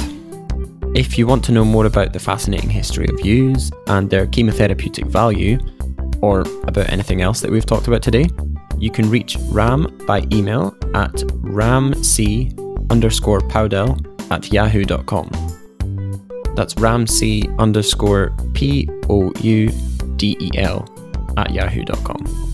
If 0.96 1.18
you 1.18 1.28
want 1.28 1.44
to 1.46 1.52
know 1.52 1.66
more 1.66 1.86
about 1.86 2.14
the 2.14 2.20
fascinating 2.20 2.70
history 2.70 3.08
of 3.10 3.20
yews 3.26 3.70
and 3.88 4.10
their 4.10 4.28
chemotherapeutic 4.28 5.08
value, 5.08 5.60
or 6.22 6.46
about 6.64 6.90
anything 6.90 7.22
else 7.22 7.42
that 7.42 7.52
we've 7.52 7.66
talked 7.66 7.90
about 7.90 8.02
today, 8.02 8.30
you 8.78 8.92
can 8.92 9.10
reach 9.10 9.36
Ram 9.50 9.94
by 10.08 10.26
email 10.32 10.74
at 10.94 11.16
ramc 11.44 12.65
underscore 12.90 13.40
Poudel 13.40 14.00
at 14.32 14.52
yahoo.com. 14.52 15.30
That's 16.56 16.74
ramc 16.76 17.60
underscore 17.60 18.36
P 18.54 18.90
O 19.10 19.32
U 19.42 19.70
D 20.16 20.38
E 20.40 20.52
L 20.58 20.88
at 21.38 21.52
yahoo.com. 21.52 22.46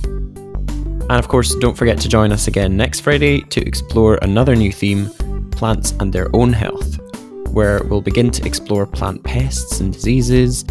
And 1.10 1.20
of 1.20 1.28
course, 1.28 1.56
don't 1.56 1.78
forget 1.78 2.00
to 2.00 2.10
join 2.10 2.32
us 2.32 2.48
again 2.48 2.78
next 2.78 3.02
Friday 3.02 3.42
to 3.42 3.62
explore 3.62 4.18
another 4.22 4.56
new 4.56 4.72
theme 4.72 5.10
plants 5.52 5.92
and 6.00 6.12
their 6.14 6.34
own 6.36 6.54
health, 6.54 7.00
where 7.52 7.84
we'll 7.84 8.02
begin 8.02 8.32
to 8.32 8.46
explore 8.46 8.88
plant 8.88 9.24
pests 9.24 9.80
and 9.80 9.94
diseases 9.94 10.66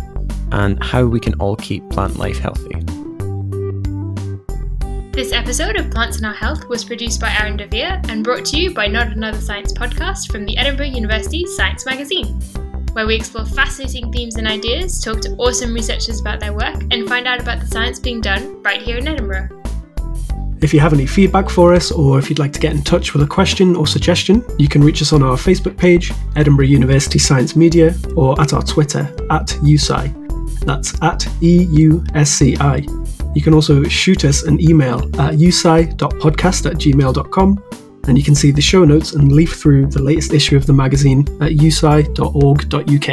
and 0.51 0.83
how 0.83 1.05
we 1.05 1.21
can 1.21 1.35
all 1.35 1.57
keep 1.57 1.89
plant 1.91 2.17
life 2.17 2.39
healthy. 2.39 3.00
This 5.13 5.33
episode 5.33 5.75
of 5.75 5.91
Plants 5.91 6.21
in 6.21 6.25
Our 6.25 6.33
Health 6.33 6.69
was 6.69 6.85
produced 6.85 7.21
by 7.21 7.37
Aaron 7.41 7.57
Devere 7.57 8.01
and 8.09 8.23
brought 8.23 8.45
to 8.47 8.57
you 8.57 8.73
by 8.73 8.87
Not 8.87 9.09
Another 9.09 9.41
Science 9.41 9.73
podcast 9.73 10.31
from 10.31 10.47
the 10.47 10.57
Edinburgh 10.57 10.87
University 10.87 11.45
Science 11.47 11.85
Magazine, 11.85 12.41
where 12.93 13.09
we 13.09 13.17
explore 13.17 13.45
fascinating 13.45 14.13
themes 14.13 14.37
and 14.37 14.47
ideas, 14.47 15.03
talk 15.03 15.21
to 15.23 15.31
awesome 15.33 15.75
researchers 15.75 16.21
about 16.21 16.39
their 16.39 16.53
work, 16.53 16.81
and 16.93 17.09
find 17.09 17.27
out 17.27 17.41
about 17.41 17.59
the 17.59 17.67
science 17.67 17.99
being 17.99 18.21
done 18.21 18.63
right 18.63 18.81
here 18.81 18.99
in 18.99 19.09
Edinburgh. 19.09 19.49
If 20.63 20.73
you 20.73 20.79
have 20.79 20.93
any 20.93 21.07
feedback 21.07 21.51
for 21.51 21.75
us, 21.75 21.91
or 21.91 22.21
if 22.21 22.31
you'd 22.31 22.39
like 22.39 22.53
to 22.53 22.61
get 22.61 22.73
in 22.73 22.83
touch 22.83 23.13
with 23.13 23.25
a 23.25 23.27
question 23.27 23.75
or 23.75 23.89
suggestion, 23.89 24.45
you 24.61 24.69
can 24.69 24.81
reach 24.81 25.03
us 25.03 25.13
on 25.13 25.25
our 25.25 25.37
Facebook 25.37 25.77
page, 25.77 26.13
Edinburgh 26.37 26.67
University 26.67 27.19
Science 27.19 27.57
Media, 27.57 27.97
or 28.17 28.41
at 28.41 28.53
our 28.53 28.63
Twitter, 28.63 29.13
at 29.31 29.49
EUSCI. 29.49 30.61
That's 30.65 31.03
at 31.03 31.27
E 31.43 31.65
U 31.73 32.05
S 32.15 32.31
C 32.31 32.57
I. 32.61 32.87
You 33.35 33.43
can 33.43 33.55
also 33.55 33.83
shoot 33.85 34.25
us 34.25 34.43
an 34.43 34.61
email 34.61 34.99
at 35.21 35.35
eusci.podcast 35.35 36.71
at 36.71 36.77
gmail.com, 36.79 37.65
and 38.09 38.19
you 38.19 38.25
can 38.25 38.35
see 38.35 38.51
the 38.51 38.61
show 38.61 38.85
notes 38.85 39.13
and 39.13 39.33
leaf 39.33 39.55
through 39.55 39.87
the 39.87 40.03
latest 40.03 40.33
issue 40.33 40.57
of 40.57 40.67
the 40.67 40.73
magazine 40.73 41.21
at 41.41 41.53
eusci.org.uk. 41.53 43.09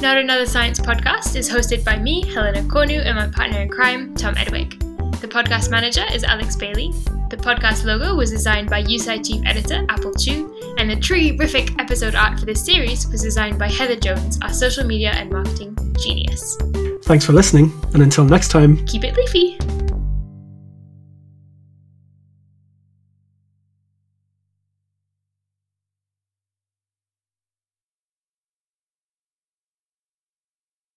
Not 0.00 0.16
Another 0.16 0.46
Science 0.46 0.80
podcast 0.80 1.36
is 1.36 1.50
hosted 1.50 1.84
by 1.84 1.98
me, 1.98 2.24
Helena 2.32 2.62
Cornu, 2.62 3.04
and 3.04 3.16
my 3.16 3.26
partner 3.28 3.60
in 3.60 3.68
crime, 3.68 4.14
Tom 4.14 4.34
Edwig. 4.36 4.78
The 5.20 5.28
podcast 5.28 5.70
manager 5.70 6.04
is 6.10 6.24
Alex 6.24 6.56
Bailey. 6.56 6.92
The 7.28 7.36
podcast 7.36 7.84
logo 7.84 8.14
was 8.14 8.30
designed 8.30 8.70
by 8.70 8.82
EUSci 8.82 9.26
chief 9.26 9.42
editor 9.44 9.84
Apple 9.90 10.14
Chu, 10.14 10.74
and 10.78 10.90
the 10.90 10.96
terrific 10.96 11.78
episode 11.78 12.14
art 12.14 12.40
for 12.40 12.46
this 12.46 12.64
series 12.64 13.06
was 13.08 13.22
designed 13.22 13.58
by 13.58 13.68
Heather 13.68 13.96
Jones, 13.96 14.38
our 14.40 14.52
social 14.52 14.86
media 14.86 15.10
and 15.10 15.30
marketing 15.30 15.76
genius. 15.98 16.56
Thanks 17.02 17.24
for 17.24 17.32
listening, 17.32 17.72
and 17.94 18.02
until 18.02 18.24
next 18.24 18.48
time, 18.48 18.84
keep 18.86 19.04
it 19.04 19.16
leafy. 19.16 19.79